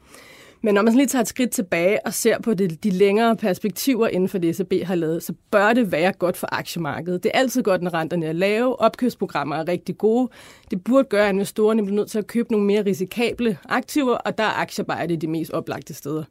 Men 0.62 0.74
når 0.74 0.82
man 0.82 0.94
lige 0.94 1.06
tager 1.06 1.22
et 1.22 1.28
skridt 1.28 1.50
tilbage 1.50 2.06
og 2.06 2.14
ser 2.14 2.38
på 2.38 2.54
det, 2.54 2.84
de 2.84 2.90
længere 2.90 3.36
perspektiver 3.36 4.08
inden 4.08 4.28
for 4.28 4.38
det, 4.38 4.60
ECB 4.60 4.86
har 4.86 4.94
lavet, 4.94 5.22
så 5.22 5.32
bør 5.50 5.72
det 5.72 5.92
være 5.92 6.12
godt 6.12 6.36
for 6.36 6.48
aktiemarkedet. 6.52 7.22
Det 7.22 7.30
er 7.34 7.38
altid 7.38 7.62
godt, 7.62 7.82
når 7.82 7.94
renterne 7.94 8.26
er 8.26 8.32
lave. 8.32 8.80
Opkøbsprogrammer 8.80 9.56
er 9.56 9.68
rigtig 9.68 9.98
gode. 9.98 10.28
Det 10.70 10.84
burde 10.84 11.08
gøre, 11.08 11.28
at 11.28 11.32
investorerne 11.32 11.82
bliver 11.82 11.96
nødt 11.96 12.10
til 12.10 12.18
at 12.18 12.26
købe 12.26 12.52
nogle 12.52 12.66
mere 12.66 12.84
risikable 12.84 13.58
aktiver, 13.68 14.14
og 14.14 14.38
der 14.38 14.44
er 14.44 14.60
aktier 14.60 14.84
bare 14.84 15.06
det 15.06 15.20
de 15.20 15.26
mest 15.26 15.50
oplagte 15.50 15.94
steder. 15.94 16.24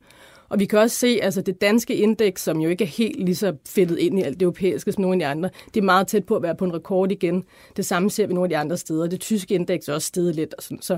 Og 0.49 0.59
vi 0.59 0.65
kan 0.65 0.79
også 0.79 0.95
se, 0.95 1.19
altså 1.21 1.41
det 1.41 1.61
danske 1.61 1.95
indeks, 1.95 2.41
som 2.41 2.59
jo 2.59 2.69
ikke 2.69 2.83
er 2.83 2.87
helt 2.87 3.25
lige 3.25 3.35
så 3.35 3.55
fedtet 3.69 3.99
ind 3.99 4.19
i 4.19 4.21
alt 4.21 4.39
det 4.39 4.41
europæiske 4.41 4.91
som 4.91 5.01
nogle 5.01 5.15
af 5.15 5.19
de 5.19 5.25
andre, 5.25 5.49
det 5.73 5.79
er 5.79 5.85
meget 5.85 6.07
tæt 6.07 6.25
på 6.25 6.35
at 6.35 6.43
være 6.43 6.55
på 6.55 6.65
en 6.65 6.73
rekord 6.73 7.11
igen. 7.11 7.43
Det 7.77 7.85
samme 7.85 8.09
ser 8.09 8.27
vi 8.27 8.33
nogle 8.33 8.45
af 8.45 8.49
de 8.49 8.57
andre 8.57 8.77
steder. 8.77 9.07
Det 9.07 9.19
tyske 9.19 9.55
indeks 9.55 9.87
er 9.87 9.93
også 9.93 10.07
steget 10.07 10.35
lidt. 10.35 10.53
Og 10.53 10.63
sådan. 10.63 10.81
Så 10.81 10.97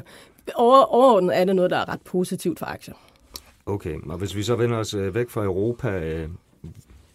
over, 0.55 0.83
overordnet 0.83 1.37
er 1.37 1.45
det 1.45 1.55
noget, 1.55 1.71
der 1.71 1.77
er 1.77 1.89
ret 1.89 2.01
positivt 2.01 2.59
for 2.59 2.65
aktier. 2.65 2.93
Okay, 3.65 3.95
og 4.09 4.17
hvis 4.17 4.35
vi 4.35 4.43
så 4.43 4.55
vender 4.55 4.77
os 4.77 4.93
øh, 4.93 5.15
væk 5.15 5.29
fra 5.29 5.43
Europa, 5.43 5.89
øh, 5.89 6.29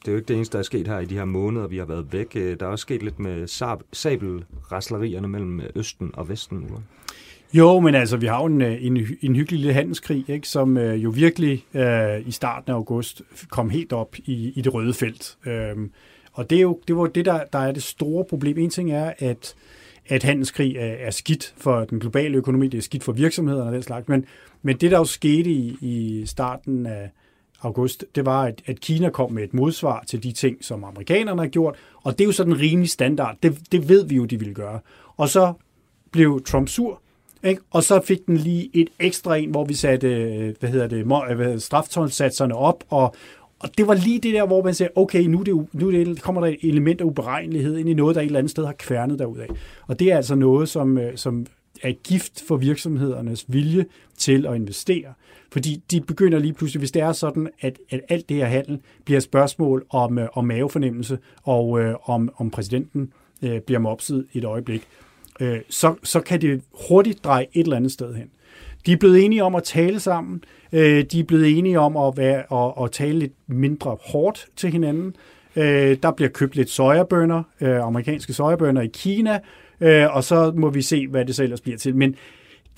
det 0.00 0.08
er 0.08 0.12
jo 0.12 0.16
ikke 0.16 0.28
det 0.28 0.36
eneste, 0.36 0.52
der 0.52 0.58
er 0.58 0.62
sket 0.62 0.88
her 0.88 0.98
i 0.98 1.04
de 1.04 1.14
her 1.14 1.24
måneder, 1.24 1.66
vi 1.66 1.78
har 1.78 1.84
været 1.84 2.12
væk. 2.12 2.36
Øh, 2.36 2.60
der 2.60 2.66
er 2.66 2.70
også 2.70 2.82
sket 2.82 3.02
lidt 3.02 3.18
med 3.18 3.46
sabelraslerierne 3.92 5.28
mellem 5.28 5.60
Østen 5.74 6.10
og 6.14 6.28
Vesten. 6.28 6.70
Jo, 7.52 7.80
men 7.80 7.94
altså, 7.94 8.16
vi 8.16 8.26
har 8.26 8.40
jo 8.40 8.46
en, 8.46 8.62
øh, 8.62 8.86
en, 8.86 9.06
en 9.22 9.36
hyggelig 9.36 9.60
lille 9.60 9.72
handelskrig, 9.72 10.24
ikke, 10.28 10.48
som 10.48 10.76
øh, 10.76 11.04
jo 11.04 11.10
virkelig 11.10 11.64
øh, 11.74 12.28
i 12.28 12.30
starten 12.30 12.70
af 12.70 12.74
august 12.74 13.22
kom 13.48 13.70
helt 13.70 13.92
op 13.92 14.16
i, 14.16 14.52
i 14.56 14.60
det 14.60 14.74
røde 14.74 14.94
felt. 14.94 15.36
Øhm, 15.46 15.90
og 16.32 16.50
det 16.50 16.58
er 16.58 16.62
jo 16.62 16.80
det 16.88 16.96
var 16.96 17.06
det, 17.06 17.24
der, 17.24 17.44
der 17.52 17.58
er 17.58 17.72
det 17.72 17.82
store 17.82 18.24
problem. 18.24 18.58
En 18.58 18.70
ting 18.70 18.92
er, 18.92 19.12
at, 19.18 19.54
at 20.06 20.22
handelskrig 20.22 20.76
er, 20.76 20.94
er 21.06 21.10
skidt 21.10 21.54
for 21.56 21.84
den 21.84 22.00
globale 22.00 22.36
økonomi, 22.36 22.68
det 22.68 22.78
er 22.78 22.82
skidt 22.82 23.04
for 23.04 23.12
virksomhederne 23.12 23.68
og 23.68 23.72
den 23.72 23.82
slags, 23.82 24.08
men, 24.08 24.24
men 24.62 24.76
det, 24.76 24.90
der 24.90 24.98
jo 24.98 25.04
skete 25.04 25.50
i, 25.50 25.76
i 25.80 26.26
starten 26.26 26.86
af 26.86 27.10
august, 27.62 28.04
det 28.14 28.26
var, 28.26 28.42
at, 28.42 28.62
at 28.66 28.80
Kina 28.80 29.10
kom 29.10 29.32
med 29.32 29.44
et 29.44 29.54
modsvar 29.54 30.04
til 30.06 30.22
de 30.22 30.32
ting, 30.32 30.64
som 30.64 30.84
amerikanerne 30.84 31.40
har 31.40 31.48
gjort, 31.48 31.76
og 32.02 32.12
det 32.12 32.20
er 32.20 32.26
jo 32.26 32.32
sådan 32.32 32.52
en 32.52 32.60
rimelig 32.60 32.90
standard. 32.90 33.36
Det, 33.42 33.58
det 33.72 33.88
ved 33.88 34.06
vi 34.06 34.16
jo, 34.16 34.24
de 34.24 34.38
ville 34.38 34.54
gøre. 34.54 34.80
Og 35.16 35.28
så 35.28 35.52
blev 36.12 36.42
Trump 36.44 36.68
sur, 36.68 37.00
ikke? 37.46 37.62
Og 37.70 37.82
så 37.82 38.00
fik 38.00 38.26
den 38.26 38.36
lige 38.36 38.70
et 38.74 38.88
ekstra 38.98 39.36
en, 39.36 39.50
hvor 39.50 39.64
vi 39.64 39.74
satte 39.74 40.54
hvad 40.60 40.70
hedder 40.70 40.86
det, 40.86 41.04
hvad 41.36 42.52
op, 42.52 42.84
og, 42.88 43.14
og 43.58 43.68
det 43.78 43.86
var 43.86 43.94
lige 43.94 44.20
det 44.20 44.34
der, 44.34 44.46
hvor 44.46 44.64
man 44.64 44.74
siger, 44.74 44.88
okay, 44.96 45.22
nu, 45.22 45.42
det, 45.42 45.66
nu 45.72 45.92
det, 45.92 46.22
kommer 46.22 46.40
der 46.40 46.48
et 46.48 46.58
element 46.62 47.00
af 47.00 47.04
uberegnelighed 47.04 47.76
ind 47.76 47.88
i 47.88 47.94
noget, 47.94 48.14
der 48.14 48.20
et 48.20 48.26
eller 48.26 48.38
andet 48.38 48.50
sted 48.50 48.64
har 48.64 48.74
kværnet 48.78 49.18
derudad. 49.18 49.46
Og 49.86 49.98
det 49.98 50.12
er 50.12 50.16
altså 50.16 50.34
noget, 50.34 50.68
som, 50.68 50.98
øh, 50.98 51.16
som 51.16 51.46
er 51.82 51.92
gift 51.92 52.44
for 52.48 52.56
virksomhedernes 52.56 53.44
vilje 53.48 53.86
til 54.18 54.46
at 54.46 54.54
investere. 54.54 55.12
Fordi 55.52 55.82
de 55.90 56.00
begynder 56.00 56.38
lige 56.38 56.52
pludselig, 56.52 56.78
hvis 56.78 56.92
det 56.92 57.02
er 57.02 57.12
sådan, 57.12 57.48
at, 57.60 57.78
at 57.90 58.00
alt 58.08 58.28
det 58.28 58.36
her 58.36 58.46
handel 58.46 58.80
bliver 59.04 59.16
et 59.16 59.22
spørgsmål 59.22 59.84
om, 59.90 60.18
øh, 60.18 60.28
om 60.32 60.44
mavefornemmelse 60.44 61.18
og 61.42 61.80
øh, 61.80 61.94
om, 62.04 62.30
om 62.36 62.50
præsidenten 62.50 63.12
øh, 63.42 63.60
bliver 63.60 63.78
mopset 63.78 64.26
et 64.32 64.44
øjeblik, 64.44 64.88
øh, 65.40 65.58
så, 65.68 65.94
så 66.02 66.20
kan 66.20 66.40
det 66.40 66.62
hurtigt 66.88 67.24
dreje 67.24 67.46
et 67.52 67.62
eller 67.62 67.76
andet 67.76 67.92
sted 67.92 68.14
hen. 68.14 68.30
De 68.86 68.92
er 68.92 68.96
blevet 68.96 69.24
enige 69.24 69.44
om 69.44 69.54
at 69.54 69.62
tale 69.62 70.00
sammen. 70.00 70.44
Øh, 70.72 71.04
de 71.04 71.20
er 71.20 71.24
blevet 71.24 71.58
enige 71.58 71.80
om 71.80 71.96
at, 71.96 72.16
være, 72.16 72.66
at, 72.66 72.84
at 72.84 72.92
tale 72.92 73.18
lidt 73.18 73.32
mindre 73.46 73.96
hårdt 74.00 74.46
til 74.56 74.72
hinanden. 74.72 75.16
Øh, 75.56 75.96
der 76.02 76.10
bliver 76.10 76.28
købt 76.28 76.56
lidt 76.56 76.70
sojabønner, 76.70 77.42
øh, 77.60 77.80
amerikanske 77.80 78.32
sojabønner 78.32 78.82
i 78.82 78.90
Kina, 78.92 79.40
øh, 79.80 80.16
og 80.16 80.24
så 80.24 80.52
må 80.56 80.70
vi 80.70 80.82
se, 80.82 81.08
hvad 81.08 81.24
det 81.24 81.36
så 81.36 81.42
ellers 81.42 81.60
bliver 81.60 81.78
til. 81.78 81.96
Men 81.96 82.14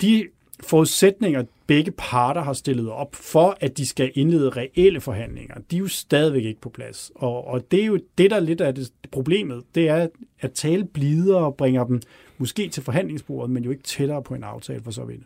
de 0.01 0.27
forudsætninger, 0.63 1.43
begge 1.67 1.91
parter 1.97 2.41
har 2.41 2.53
stillet 2.53 2.89
op 2.89 3.15
for, 3.15 3.57
at 3.59 3.77
de 3.77 3.85
skal 3.85 4.11
indlede 4.15 4.49
reelle 4.49 5.01
forhandlinger, 5.01 5.55
de 5.71 5.75
er 5.75 5.79
jo 5.79 5.87
stadigvæk 5.87 6.45
ikke 6.45 6.61
på 6.61 6.69
plads. 6.69 7.11
Og, 7.15 7.47
og 7.47 7.71
det 7.71 7.81
er 7.81 7.85
jo 7.85 7.99
det, 8.17 8.31
der 8.31 8.39
lidt 8.39 8.61
er 8.61 8.71
det 8.71 8.91
problemet, 9.11 9.63
det 9.75 9.89
er 9.89 10.07
at 10.39 10.51
tale 10.51 10.85
blidere 10.85 11.37
og 11.45 11.55
bringer 11.55 11.83
dem 11.83 12.01
måske 12.39 12.69
til 12.69 12.83
forhandlingsbordet, 12.83 13.51
men 13.51 13.63
jo 13.63 13.71
ikke 13.71 13.83
tættere 13.83 14.23
på 14.23 14.33
en 14.33 14.43
aftale 14.43 14.83
for 14.83 14.91
så 14.91 15.03
vidt. 15.03 15.23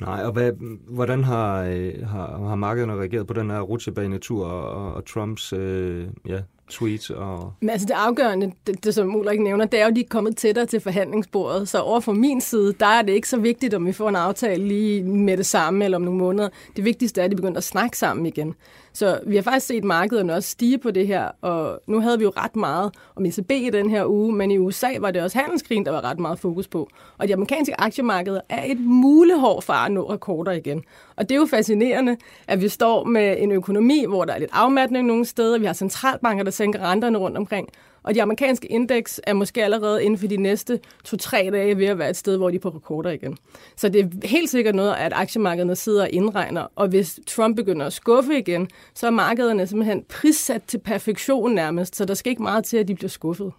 Nej, 0.00 0.24
og 0.24 0.32
hvad, 0.32 0.52
hvordan 0.88 1.24
har, 1.24 1.62
øh, 1.62 2.06
har, 2.06 2.46
har 2.48 2.54
markederne 2.54 2.94
reageret 2.94 3.26
på 3.26 3.32
den 3.32 3.50
her 3.50 3.60
rutsjebanetur 3.60 4.46
og, 4.46 4.94
og 4.94 5.06
Trumps 5.06 5.52
øh, 5.52 6.06
ja, 6.26 6.40
tweets? 6.70 7.10
Og... 7.10 7.52
Men 7.60 7.70
altså 7.70 7.86
det 7.86 7.94
afgørende, 7.94 8.52
det, 8.66 8.84
det 8.84 8.94
som 8.94 9.16
Ulrik 9.16 9.40
nævner, 9.40 9.64
det 9.64 9.80
er 9.80 9.84
jo, 9.84 9.90
at 9.90 9.96
de 9.96 10.00
er 10.00 10.08
kommet 10.10 10.36
tættere 10.36 10.66
til 10.66 10.80
forhandlingsbordet. 10.80 11.68
Så 11.68 11.80
over 11.80 12.00
for 12.00 12.12
min 12.12 12.40
side, 12.40 12.72
der 12.80 12.86
er 12.86 13.02
det 13.02 13.12
ikke 13.12 13.28
så 13.28 13.40
vigtigt, 13.40 13.74
om 13.74 13.86
vi 13.86 13.92
får 13.92 14.08
en 14.08 14.16
aftale 14.16 14.68
lige 14.68 15.02
med 15.02 15.36
det 15.36 15.46
samme 15.46 15.84
eller 15.84 15.98
om 15.98 16.02
nogle 16.02 16.18
måneder. 16.18 16.48
Det 16.76 16.84
vigtigste 16.84 17.20
er, 17.20 17.24
at 17.24 17.30
de 17.30 17.36
begynder 17.36 17.58
at 17.58 17.64
snakke 17.64 17.98
sammen 17.98 18.26
igen. 18.26 18.54
Så 18.92 19.20
vi 19.26 19.34
har 19.36 19.42
faktisk 19.42 19.66
set 19.66 19.84
markederne 19.84 20.34
også 20.34 20.48
stige 20.48 20.78
på 20.78 20.90
det 20.90 21.06
her, 21.06 21.28
og 21.40 21.80
nu 21.86 22.00
havde 22.00 22.18
vi 22.18 22.24
jo 22.24 22.32
ret 22.36 22.56
meget 22.56 22.94
om 23.16 23.26
ECB 23.26 23.50
i 23.50 23.70
den 23.70 23.90
her 23.90 24.06
uge, 24.06 24.32
men 24.32 24.50
i 24.50 24.58
USA 24.58 24.88
var 25.00 25.10
det 25.10 25.22
også 25.22 25.38
handelskrigen, 25.38 25.86
der 25.86 25.92
var 25.92 26.04
ret 26.04 26.18
meget 26.18 26.38
fokus 26.38 26.68
på. 26.68 26.88
Og 27.18 27.28
de 27.28 27.34
amerikanske 27.34 27.80
aktiemarkeder 27.80 28.40
er 28.48 28.64
et 28.64 28.80
mulehår 28.80 29.60
for 29.60 29.72
at 29.72 29.92
nå 29.92 30.10
rekorder 30.10 30.52
igen. 30.52 30.82
Og 31.16 31.28
det 31.28 31.34
er 31.34 31.38
jo 31.38 31.46
fascinerende, 31.46 32.16
at 32.48 32.60
vi 32.60 32.68
står 32.68 33.04
med 33.04 33.36
en 33.38 33.52
økonomi, 33.52 34.04
hvor 34.08 34.24
der 34.24 34.32
er 34.32 34.38
lidt 34.38 34.50
afmatning 34.52 35.06
nogle 35.06 35.24
steder, 35.24 35.58
vi 35.58 35.66
har 35.66 35.72
centralbanker, 35.72 36.44
der 36.44 36.50
sænker 36.50 36.80
renterne 36.80 37.18
rundt 37.18 37.36
omkring, 37.36 37.68
og 38.02 38.14
de 38.14 38.22
amerikanske 38.22 38.68
indeks 38.68 39.20
er 39.24 39.32
måske 39.32 39.64
allerede 39.64 40.04
inden 40.04 40.18
for 40.18 40.26
de 40.26 40.36
næste 40.36 40.80
to-tre 41.04 41.50
dage 41.52 41.78
ved 41.78 41.86
at 41.86 41.98
være 41.98 42.10
et 42.10 42.16
sted, 42.16 42.36
hvor 42.36 42.50
de 42.50 42.56
er 42.56 42.60
på 42.60 42.68
rekorder 42.68 43.10
igen. 43.10 43.36
Så 43.76 43.88
det 43.88 44.00
er 44.00 44.28
helt 44.28 44.50
sikkert 44.50 44.74
noget, 44.74 44.94
at 44.94 45.12
aktiemarkederne 45.14 45.76
sidder 45.76 46.02
og 46.02 46.10
indregner. 46.10 46.66
Og 46.76 46.88
hvis 46.88 47.20
Trump 47.26 47.56
begynder 47.56 47.86
at 47.86 47.92
skuffe 47.92 48.38
igen, 48.38 48.68
så 48.94 49.06
er 49.06 49.10
markederne 49.10 49.66
simpelthen 49.66 50.04
prissat 50.08 50.62
til 50.62 50.78
perfektion 50.78 51.54
nærmest. 51.54 51.96
Så 51.96 52.04
der 52.04 52.14
skal 52.14 52.30
ikke 52.30 52.42
meget 52.42 52.64
til, 52.64 52.76
at 52.76 52.88
de 52.88 52.94
bliver 52.94 53.08
skuffet. 53.08 53.52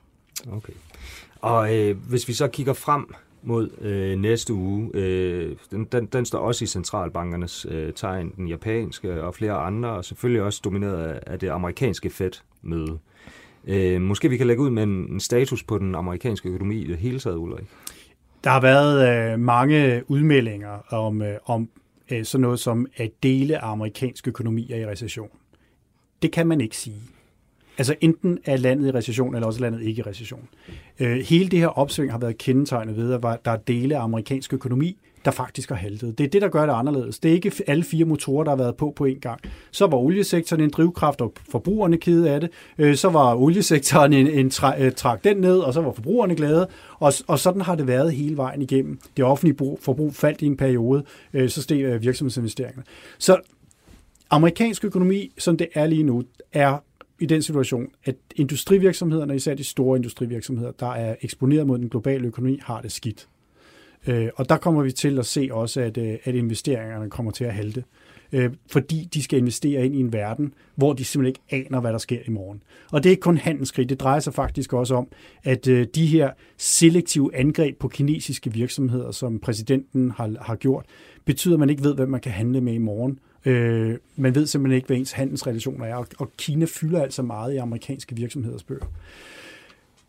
Okay. 0.52 0.74
Og 1.42 1.76
øh, 1.76 1.98
hvis 2.10 2.28
vi 2.28 2.34
så 2.34 2.48
kigger 2.48 2.74
frem 2.74 3.14
mod 3.44 3.70
øh, 3.82 4.20
næste 4.20 4.54
uge. 4.54 4.90
Øh, 4.94 5.56
den, 5.72 5.86
den, 5.86 6.06
den 6.06 6.26
står 6.26 6.40
også 6.40 6.64
i 6.64 6.68
centralbankernes 6.68 7.66
øh, 7.70 7.94
tegn, 7.94 8.34
den 8.36 8.48
japanske 8.48 9.24
og 9.24 9.36
flere 9.36 9.54
andre, 9.54 9.90
og 9.90 10.06
selvfølgelig 10.06 10.42
også 10.42 10.62
domineret 10.64 11.04
af, 11.04 11.20
af 11.28 11.40
det 11.40 11.50
amerikanske 11.50 12.10
Fed-møde. 12.10 13.00
Øh, 13.68 14.02
måske 14.02 14.30
vi 14.30 14.38
kan 14.38 14.48
lægge 14.48 14.64
ud 14.64 14.70
med 14.70 14.84
en 14.84 15.20
status 15.20 15.64
på 15.64 15.78
den 15.78 15.96
amerikanske 15.96 16.50
økonomi 16.50 16.82
i 16.82 16.88
det 16.88 16.98
hele 16.98 17.20
taget, 17.20 17.38
Ulrik. 17.38 17.66
Der 18.44 18.50
har 18.50 18.62
været 18.62 19.32
øh, 19.34 19.40
mange 19.40 20.04
udmeldinger 20.08 20.94
om, 20.94 21.22
øh, 21.22 21.38
om 21.46 21.70
øh, 22.12 22.26
sådan 22.26 22.42
noget 22.42 22.60
som, 22.60 22.88
at 22.98 23.12
dele 23.24 23.64
af 23.64 23.72
amerikansk 23.72 24.28
økonomi 24.28 24.72
er 24.72 24.78
i 24.78 24.86
recession. 24.86 25.30
Det 26.22 26.32
kan 26.32 26.48
man 26.48 26.62
ikke 26.62 26.78
sige. 26.78 27.02
Altså 27.78 27.96
enten 28.02 28.40
er 28.46 28.58
landet 28.58 28.88
i 28.88 28.92
recession, 28.92 29.36
eller 29.36 29.48
også 29.48 29.60
er 29.60 29.62
landet 29.62 29.82
ikke 29.82 30.00
i 30.00 30.04
recession. 30.04 30.48
Øh, 31.00 31.18
hele 31.18 31.50
det 31.50 31.60
her 31.60 31.68
opsving 31.68 32.12
har 32.12 32.20
været 32.20 32.38
kendetegnet 32.38 32.98
ved, 32.98 33.14
at 33.14 33.22
der 33.46 33.52
er 33.52 33.58
dele 33.58 33.98
af 33.98 34.04
amerikansk 34.04 34.54
økonomi, 34.54 34.98
der 35.26 35.32
faktisk 35.32 35.70
har 35.70 35.76
haltet. 35.76 36.18
Det 36.18 36.24
er 36.24 36.28
det, 36.28 36.42
der 36.42 36.48
gør 36.48 36.66
det 36.66 36.74
anderledes. 36.74 37.20
Det 37.20 37.30
er 37.30 37.36
ikke 37.36 37.52
alle 37.68 37.84
fire 37.84 38.06
motorer, 38.06 38.44
der 38.44 38.52
har 38.52 38.58
været 38.58 38.76
på 38.76 38.94
på 38.96 39.06
en 39.06 39.20
gang. 39.20 39.40
Så 39.72 39.88
var 39.88 39.98
oliesektoren 39.98 40.64
en 40.64 40.70
drivkraft, 40.70 41.22
og 41.22 41.34
forbrugerne 41.50 41.98
kede 41.98 42.30
af 42.30 42.42
det. 42.42 42.50
Øh, 42.78 42.96
så 42.96 43.10
var 43.10 43.36
oliesektoren 43.36 44.14
en, 44.14 44.28
en 44.28 44.50
tra, 44.50 44.82
øh, 44.82 44.92
trak 44.92 45.24
den 45.24 45.38
ned, 45.38 45.58
og 45.58 45.74
så 45.74 45.82
var 45.82 45.92
forbrugerne 45.92 46.36
glade. 46.36 46.68
Og, 47.00 47.14
og 47.28 47.40
sådan 47.40 47.62
har 47.62 47.76
det 47.76 47.88
været 47.88 48.14
hele 48.14 48.38
vejen 48.38 48.62
igennem. 48.62 49.00
Det 49.18 49.26
offentlige 49.26 49.78
forbrug 49.82 50.16
faldt 50.16 50.42
i 50.42 50.46
en 50.46 50.58
periode, 50.58 51.04
øh, 51.34 51.50
så 51.50 51.62
steg 51.62 51.82
øh, 51.82 52.02
virksomhedsinvesteringerne. 52.02 52.84
Så 53.18 53.38
amerikansk 54.30 54.86
økonomi, 54.86 55.32
som 55.38 55.58
det 55.58 55.68
er 55.74 55.86
lige 55.86 56.04
nu, 56.04 56.24
er 56.54 56.78
i 57.20 57.26
den 57.26 57.42
situation, 57.42 57.88
at 58.06 58.16
industrivirksomhederne, 58.36 59.36
især 59.36 59.54
de 59.54 59.64
store 59.64 59.98
industrivirksomheder, 59.98 60.72
der 60.72 60.92
er 60.92 61.16
eksponeret 61.22 61.68
mod 61.68 61.78
den 61.78 61.90
globale 61.90 62.28
økonomi, 62.28 62.60
har 62.64 62.82
det 62.82 62.92
skidt. 62.92 63.28
Øh, 64.08 64.30
og 64.36 64.50
der 64.50 64.58
kommer 64.58 64.84
vi 64.84 64.92
til 64.92 65.20
at 65.20 65.26
se 65.26 65.50
også, 65.52 65.82
at, 65.82 65.98
øh, 65.98 66.18
at 66.24 66.36
investeringerne 66.36 67.10
kommer 67.10 67.32
til 67.32 67.44
at 67.44 67.54
halte. 67.54 67.84
Øh, 68.34 68.52
fordi 68.72 69.10
de 69.14 69.24
skal 69.24 69.40
investere 69.40 69.86
ind 69.86 69.96
i 69.96 70.00
en 70.00 70.14
verden, 70.14 70.54
hvor 70.76 70.94
de 70.94 71.06
simpelthen 71.06 71.36
ikke 71.50 71.68
aner, 71.68 71.82
hvad 71.82 71.92
der 71.92 71.98
sker 71.98 72.20
i 72.28 72.30
morgen. 72.30 72.64
Og 72.92 73.04
det 73.04 73.10
er 73.10 73.12
ikke 73.12 73.22
kun 73.22 73.38
handelskrig, 73.38 73.90
det 73.90 74.00
drejer 74.00 74.20
sig 74.20 74.34
faktisk 74.34 74.74
også 74.74 74.96
om, 74.96 75.08
at 75.44 75.68
øh, 75.68 75.88
de 75.96 76.06
her 76.06 76.32
selektive 76.58 77.36
angreb 77.36 77.80
på 77.80 77.88
kinesiske 77.88 78.54
virksomheder, 78.54 79.12
som 79.12 79.40
præsidenten 79.40 80.12
har, 80.12 80.36
har 80.42 80.56
gjort, 80.56 80.86
betyder, 81.26 81.56
at 81.56 81.60
man 81.60 81.70
ikke 81.70 81.84
ved, 81.84 81.96
hvad 81.96 82.06
man 82.06 82.22
kan 82.22 82.32
handle 82.32 82.62
med 82.62 82.74
i 82.74 82.78
morgen. 82.78 83.20
Øh, 83.46 83.98
man 84.16 84.36
ved 84.36 84.46
simpelthen 84.46 84.76
ikke, 84.76 84.88
hvad 84.88 84.98
ens 84.98 85.12
handelsrelationer 85.12 85.86
er, 85.86 86.06
og 86.20 86.32
Kina 86.38 86.66
fylder 86.70 87.02
altså 87.02 87.22
meget 87.22 87.54
i 87.54 87.58
amerikanske 87.58 88.16
virksomheders 88.16 88.64
bøger. 88.64 88.86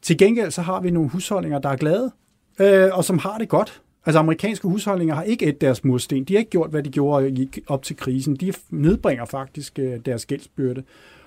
Til 0.02 0.18
gengæld 0.18 0.50
så 0.50 0.62
har 0.62 0.80
vi 0.80 0.90
nogle 0.90 1.10
husholdninger, 1.10 1.58
der 1.58 1.68
er 1.68 1.76
glade, 1.76 2.12
øh, 2.60 2.90
og 2.92 3.04
som 3.04 3.18
har 3.18 3.38
det 3.38 3.48
godt. 3.48 3.82
Altså 4.06 4.18
amerikanske 4.18 4.68
husholdninger 4.68 5.14
har 5.14 5.22
ikke 5.22 5.46
et 5.46 5.60
deres 5.60 5.84
mursten. 5.84 6.24
De 6.24 6.34
har 6.34 6.38
ikke 6.38 6.50
gjort, 6.50 6.70
hvad 6.70 6.82
de 6.82 6.90
gjorde 6.90 7.48
op 7.66 7.82
til 7.82 7.96
krisen. 7.96 8.36
De 8.36 8.52
nedbringer 8.70 9.24
faktisk 9.24 9.78
øh, 9.78 10.00
deres 10.06 10.26
gældsbyrde. 10.26 10.82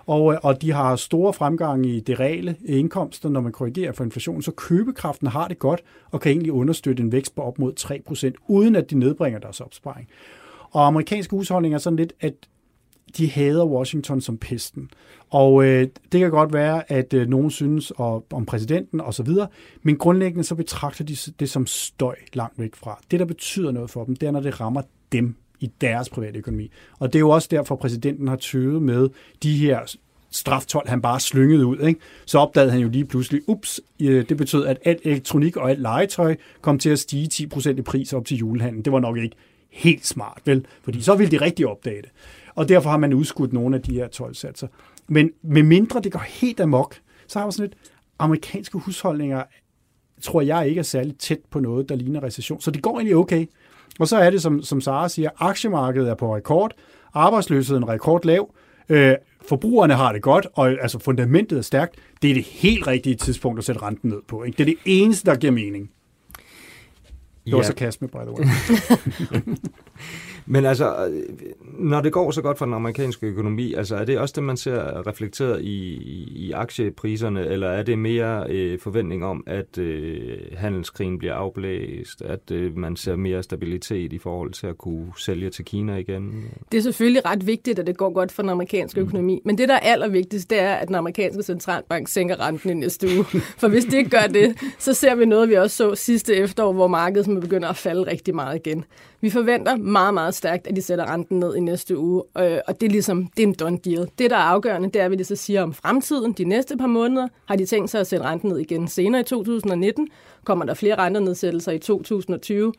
Og, 0.06 0.34
øh, 0.34 0.40
og 0.44 0.62
de 0.62 0.72
har 0.72 0.96
store 0.96 1.34
fremgang 1.34 1.86
i 1.86 2.00
det 2.00 2.20
reale 2.20 2.56
indkomster, 2.66 3.30
når 3.30 3.42
man 3.42 3.52
korrigerer 3.52 3.92
for 3.92 4.04
inflation. 4.04 4.42
Så 4.42 4.52
købekraften 4.52 5.28
har 5.28 5.48
det 5.48 5.60
godt 5.60 5.84
og 6.12 6.22
kan 6.22 6.32
egentlig 6.32 6.52
understøtte 6.52 7.04
en 7.04 7.12
vækst 7.12 7.36
på 7.36 7.42
op 7.42 7.60
mod 7.60 7.74
3%, 7.80 8.46
uden 8.48 8.76
at 8.76 8.90
de 8.90 8.96
nedbringer 9.00 9.40
deres 9.40 9.62
opsparing. 9.62 10.08
Og 10.72 10.88
amerikanske 10.88 11.36
husholdninger 11.36 11.78
er 11.78 11.82
sådan 11.82 11.98
lidt, 11.98 12.14
at 12.20 12.34
de 13.18 13.30
hader 13.30 13.66
Washington 13.66 14.22
som 14.22 14.38
pesten. 14.38 14.90
Og 15.30 15.66
øh, 15.66 15.88
det 16.12 16.20
kan 16.20 16.32
godt 16.32 16.54
være, 16.54 16.92
at 16.92 17.14
øh, 17.14 17.28
nogen 17.28 17.52
synes 17.52 17.92
og, 17.92 18.26
om 18.34 18.46
præsidenten 18.46 19.02
og 19.02 19.14
så 19.14 19.24
videre, 19.24 19.48
men 19.84 19.98
grundlæggende 19.98 20.44
så 20.44 20.56
betragter 20.56 21.04
de 21.04 21.16
det 21.40 21.50
som 21.50 21.66
støj 21.68 22.16
langt 22.34 22.60
væk 22.60 22.76
fra. 22.76 23.00
Det, 23.12 23.20
der 23.20 23.26
betyder 23.26 23.72
noget 23.72 23.90
for 23.90 24.04
dem, 24.04 24.16
det 24.16 24.28
er, 24.28 24.32
når 24.32 24.40
det 24.40 24.62
rammer 24.62 24.82
dem 25.12 25.36
i 25.60 25.72
deres 25.82 26.10
private 26.10 26.40
økonomi. 26.40 26.72
Og 27.00 27.14
det 27.14 27.20
er 27.20 27.20
jo 27.20 27.30
også 27.30 27.48
derfor, 27.52 27.76
præsidenten 27.76 28.28
har 28.28 28.36
tøvet 28.36 28.82
med 28.82 29.10
de 29.44 29.58
her 29.58 29.96
straftol, 30.32 30.84
han 30.88 31.02
bare 31.02 31.20
slyngede 31.20 31.66
ud. 31.66 31.80
Ikke? 31.80 32.00
Så 32.26 32.40
opdagede 32.40 32.72
han 32.72 32.82
jo 32.82 32.90
lige 32.90 33.06
pludselig, 33.06 33.42
ups, 33.48 33.82
øh, 34.02 34.30
det 34.30 34.38
betød, 34.38 34.66
at 34.66 34.78
alt 34.86 35.00
elektronik 35.04 35.58
og 35.58 35.70
alt 35.70 35.82
legetøj 35.82 36.36
kom 36.62 36.80
til 36.80 36.90
at 36.90 37.00
stige 37.00 37.30
10% 37.34 37.70
i 37.70 37.82
pris 37.82 38.14
op 38.14 38.26
til 38.26 38.38
julehandlen. 38.38 38.86
Det 38.86 38.94
var 38.94 39.00
nok 39.00 39.18
ikke 39.18 39.36
helt 39.72 40.06
smart, 40.06 40.42
vel? 40.46 40.66
Fordi 40.84 41.02
så 41.02 41.16
vil 41.16 41.32
de 41.32 41.38
rigtig 41.38 41.68
opdage 41.68 42.02
det. 42.02 42.10
Og 42.56 42.70
derfor 42.70 42.90
har 42.90 42.98
man 42.98 43.14
udskudt 43.14 43.54
nogle 43.54 43.76
af 43.76 43.82
de 43.82 43.94
her 43.94 44.08
12-satser. 44.22 44.68
Men 45.08 45.32
med 45.42 45.64
mindre 45.64 46.00
det 46.00 46.12
går 46.12 46.24
helt 46.28 46.60
amok, 46.60 46.96
så 47.28 47.40
har 47.40 47.46
man 47.46 47.52
sådan 47.52 47.70
lidt, 47.70 47.80
amerikanske 48.20 48.78
husholdninger, 48.78 49.44
tror 50.22 50.42
jeg 50.42 50.70
ikke 50.70 50.80
er 50.80 50.84
særlig 50.84 51.18
tæt 51.18 51.40
på 51.52 51.60
noget, 51.60 51.90
der 51.90 51.96
ligner 51.96 52.24
recession. 52.24 52.62
Så 52.62 52.72
det 52.72 52.82
går 52.82 52.92
egentlig 52.92 53.16
okay. 53.16 53.46
Og 54.00 54.08
så 54.08 54.18
er 54.18 54.30
det, 54.30 54.42
som, 54.42 54.62
som 54.62 54.82
Sara 54.82 55.10
siger, 55.10 55.30
aktiemarkedet 55.38 56.10
er 56.10 56.16
på 56.16 56.36
rekord, 56.36 56.74
arbejdsløsheden 57.14 57.84
er 57.84 57.90
rekordlav, 57.90 58.54
øh, 58.90 59.16
forbrugerne 59.48 59.94
har 59.94 60.12
det 60.12 60.22
godt, 60.22 60.48
og 60.54 60.70
altså 60.70 61.00
fundamentet 61.00 61.58
er 61.58 61.62
stærkt. 61.62 61.96
Det 62.22 62.30
er 62.30 62.34
det 62.34 62.44
helt 62.44 62.88
rigtige 62.88 63.16
tidspunkt 63.16 63.60
at 63.60 63.66
sætte 63.66 63.82
renten 63.82 64.10
ned 64.10 64.22
på. 64.28 64.44
Ikke? 64.44 64.58
Det 64.58 64.64
er 64.64 64.76
det 64.76 64.78
eneste, 64.86 65.32
der 65.32 65.38
giver 65.38 65.54
mening. 65.54 65.90
Det 67.52 67.56
var 67.56 67.64
ja. 67.64 67.68
sarkasme, 67.68 68.08
by 68.08 68.18
the 68.18 68.32
way. 68.32 68.46
Men 70.48 70.66
altså, 70.66 71.12
når 71.62 72.02
det 72.02 72.12
går 72.12 72.32
så 72.32 72.42
godt 72.42 72.58
for 72.58 72.66
den 72.66 72.74
amerikanske 72.74 73.28
økonomi, 73.28 73.74
altså 73.74 73.96
er 73.96 74.06
det 74.06 74.20
også 74.20 74.34
det, 74.36 74.44
man 74.44 74.58
ser 74.58 75.08
reflekteret 75.08 75.62
i, 75.62 75.94
i 76.36 76.52
aktiepriserne, 76.52 77.48
eller 77.48 77.68
er 77.68 77.84
det 77.84 78.00
mere 78.00 78.46
øh, 78.50 78.80
forventning 78.80 79.26
om, 79.26 79.44
at 79.48 79.78
øh, 79.78 80.38
handelskrigen 80.58 81.20
bliver 81.20 81.34
afblæst, 81.34 82.22
at 82.22 82.52
øh, 82.52 82.78
man 82.78 82.96
ser 82.96 83.16
mere 83.16 83.44
stabilitet 83.44 84.14
i 84.14 84.18
forhold 84.18 84.52
til 84.52 84.68
at 84.68 84.78
kunne 84.78 85.08
sælge 85.18 85.50
til 85.50 85.66
Kina 85.66 85.96
igen? 85.96 86.46
Det 86.72 86.78
er 86.78 86.82
selvfølgelig 86.82 87.26
ret 87.26 87.48
vigtigt, 87.48 87.80
at 87.80 87.88
det 87.88 87.98
går 87.98 88.14
godt 88.14 88.32
for 88.32 88.42
den 88.42 88.50
amerikanske 88.50 89.00
mm. 89.00 89.08
økonomi, 89.08 89.42
men 89.46 89.58
det, 89.58 89.70
der 89.70 89.76
er 89.76 89.80
allervigtigst, 89.80 90.50
det 90.50 90.60
er, 90.60 90.74
at 90.74 90.88
den 90.88 90.96
amerikanske 90.96 91.44
centralbank 91.44 92.08
sænker 92.08 92.48
renten 92.48 92.70
i 92.70 92.74
næste 92.74 93.08
uge. 93.08 93.26
For 93.62 93.68
hvis 93.68 93.86
det 93.86 93.94
ikke 93.94 94.10
gør 94.10 94.28
det, 94.34 94.58
så 94.80 94.94
ser 94.94 95.16
vi 95.16 95.26
noget, 95.26 95.50
vi 95.50 95.54
også 95.54 95.78
så 95.78 95.96
sidste 95.96 96.36
efterår, 96.36 96.74
hvor 96.74 96.88
markedet 96.88 97.42
begynder 97.42 97.70
at 97.70 97.78
falde 97.78 98.02
rigtig 98.04 98.36
meget 98.36 98.56
igen. 98.66 98.86
Vi 99.22 99.30
forventer 99.30 99.76
meget, 99.76 100.14
meget 100.14 100.34
stærkt, 100.38 100.68
at 100.68 100.76
de 100.76 100.82
sætter 100.82 101.14
renten 101.14 101.40
ned 101.40 101.56
i 101.56 101.60
næste 101.60 101.98
uge, 101.98 102.24
øh, 102.38 102.60
og 102.68 102.82
det 102.82 102.88
er 102.88 102.92
ligesom, 102.92 103.28
det 103.38 103.44
er 103.44 103.48
en 103.48 103.54
done 103.54 103.78
deal. 103.78 104.10
Det, 104.20 104.30
der 104.30 104.38
er 104.38 104.42
afgørende, 104.42 104.90
det 104.90 105.02
er, 105.02 105.08
hvad 105.08 105.18
de 105.18 105.24
så 105.24 105.36
siger 105.36 105.64
om 105.64 105.74
fremtiden. 105.74 106.34
De 106.34 106.44
næste 106.44 106.78
par 106.78 106.88
måneder 106.88 107.28
har 107.46 107.56
de 107.56 107.66
tænkt 107.66 107.90
sig 107.90 108.00
at 108.00 108.08
sætte 108.08 108.26
renten 108.26 108.50
ned 108.50 108.58
igen 108.58 108.88
senere 108.88 109.22
i 109.22 109.24
2019. 109.24 110.08
Kommer 110.44 110.66
der 110.66 110.74
flere 110.74 110.96
rentenedsættelser 110.96 111.72
i 111.72 111.80
2020. 111.80 112.74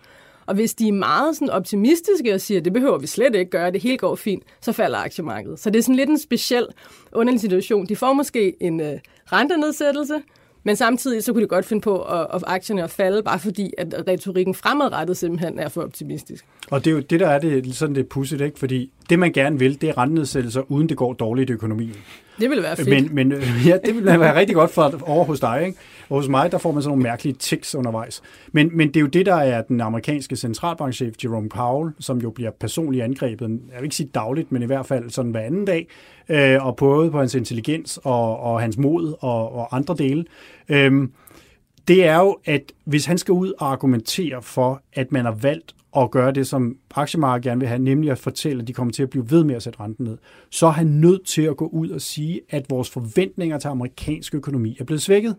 Og 0.47 0.55
hvis 0.55 0.75
de 0.75 0.89
er 0.89 0.93
meget 0.93 1.37
sådan 1.37 1.51
optimistiske 1.51 2.35
og 2.35 2.41
siger, 2.41 2.59
at 2.59 2.65
det 2.65 2.73
behøver 2.73 2.99
vi 2.99 3.07
slet 3.07 3.35
ikke 3.35 3.51
gøre, 3.51 3.71
det 3.71 3.83
hele 3.83 3.99
går 3.99 4.15
fint, 4.15 4.43
så 4.61 4.73
falder 4.73 4.99
aktiemarkedet. 4.99 5.61
Så 5.61 5.71
det 5.71 5.79
er 5.79 5.83
sådan 5.83 5.95
lidt 5.97 6.11
en 6.11 6.19
speciel 6.19 6.67
underlig 7.13 7.41
situation. 7.41 7.87
De 7.87 7.97
får 7.97 8.13
måske 8.13 8.63
en 8.63 8.81
øh, 8.81 8.99
rentenedsættelse, 9.33 10.15
men 10.69 10.77
samtidig 10.77 11.25
så 11.25 11.33
kunne 11.33 11.43
de 11.43 11.49
godt 11.49 11.65
finde 11.65 11.81
på 11.81 12.03
at, 12.03 12.27
at 12.35 12.43
aktierne 12.47 12.83
at 12.83 12.91
falde, 12.91 13.23
bare 13.23 13.39
fordi 13.39 13.73
at 13.79 13.95
retorikken 14.09 14.55
fremadrettet 14.55 15.17
simpelthen 15.17 15.59
er 15.59 15.69
for 15.69 15.83
optimistisk. 15.83 16.45
Og 16.71 16.85
det 16.85 16.91
er 16.91 16.95
jo 16.95 17.01
det, 17.01 17.21
der 17.21 17.29
er 17.29 17.39
det, 17.39 17.77
sådan 17.77 17.95
det 17.95 18.09
pudsigt, 18.09 18.41
ikke? 18.41 18.59
Fordi 18.59 18.91
det, 19.11 19.19
man 19.19 19.33
gerne 19.33 19.59
vil, 19.59 19.81
det 19.81 19.89
er 19.89 19.99
rentenedsættelser, 19.99 20.73
uden 20.73 20.89
det 20.89 20.97
går 20.97 21.13
dårligt 21.13 21.51
i 21.51 21.53
økonomien. 21.53 21.95
Det 22.41 22.51
ville 22.51 22.63
være 22.63 22.77
fedt. 22.77 23.15
Men, 23.15 23.31
men 23.31 23.43
ja, 23.67 23.79
det 23.87 23.95
ville 23.95 24.21
være 24.21 24.35
rigtig 24.35 24.57
godt 24.57 24.71
for 24.71 25.01
over 25.03 25.25
hos 25.25 25.41
dig, 25.41 25.65
ikke? 25.67 25.79
Og 26.09 26.17
hos 26.17 26.29
mig, 26.29 26.53
der 26.53 26.59
får 26.59 26.73
man 26.73 26.83
sådan 26.83 26.91
nogle 26.91 27.03
mærkelige 27.03 27.35
tics 27.35 27.75
undervejs. 27.75 28.23
Men, 28.53 28.71
men 28.77 28.89
det 28.89 28.97
er 28.97 29.01
jo 29.01 29.07
det, 29.07 29.27
der 29.27 29.35
er 29.35 29.63
den 29.63 29.81
amerikanske 29.81 30.37
centralbankchef 30.37 31.15
Jerome 31.25 31.49
Powell, 31.49 31.93
som 32.01 32.19
jo 32.19 32.31
bliver 32.31 32.51
personligt 32.51 33.05
angrebet, 33.05 33.49
jeg 33.49 33.77
vil 33.77 33.85
ikke 33.85 33.97
sige 33.97 34.11
dagligt, 34.15 34.53
men 34.53 34.63
i 34.63 34.67
hvert 34.67 34.87
fald 34.87 35.11
sådan 35.11 35.31
hver 35.31 35.41
anden 35.41 35.65
dag, 35.65 35.87
øh, 36.29 36.67
og 36.67 36.77
både 36.77 37.11
på 37.11 37.19
hans 37.19 37.35
intelligens 37.35 38.01
og, 38.05 38.41
og 38.41 38.61
hans 38.61 38.79
mod 38.79 39.15
og, 39.21 39.55
og 39.55 39.77
andre 39.77 39.95
dele. 39.99 40.25
Øh, 40.69 41.09
det 41.89 42.05
er 42.05 42.19
jo, 42.19 42.37
at 42.45 42.73
hvis 42.85 43.07
han 43.07 43.19
skal 43.19 43.33
ud 43.33 43.53
og 43.59 43.73
argumentere 43.73 44.43
for, 44.43 44.83
at 44.93 45.13
man 45.13 45.25
har 45.25 45.33
valgt 45.33 45.75
at 45.97 46.11
gøre 46.11 46.33
det, 46.33 46.47
som 46.47 46.77
aktiemarkedet 46.95 47.45
gerne 47.45 47.61
vil 47.61 47.69
have, 47.69 47.79
nemlig 47.79 48.11
at 48.11 48.19
fortælle, 48.19 48.63
at 48.63 48.69
de 48.69 48.73
kommer 48.73 48.93
til 48.93 49.03
at 49.03 49.11
blive 49.11 49.31
ved 49.31 49.45
med 49.45 49.55
at 49.55 49.63
sætte 49.63 49.81
renten 49.81 50.05
ned, 50.05 50.19
så 50.51 50.67
er 50.67 50.71
han 50.71 50.87
nødt 50.87 51.27
til 51.27 51.43
at 51.43 51.57
gå 51.57 51.67
ud 51.67 51.89
og 51.89 52.01
sige, 52.01 52.41
at 52.51 52.71
vores 52.71 52.91
forventninger 52.91 53.59
til 53.59 53.69
amerikansk 53.69 54.35
økonomi 54.35 54.77
er 54.81 54.85
blevet 54.85 55.03
svækket. 55.03 55.37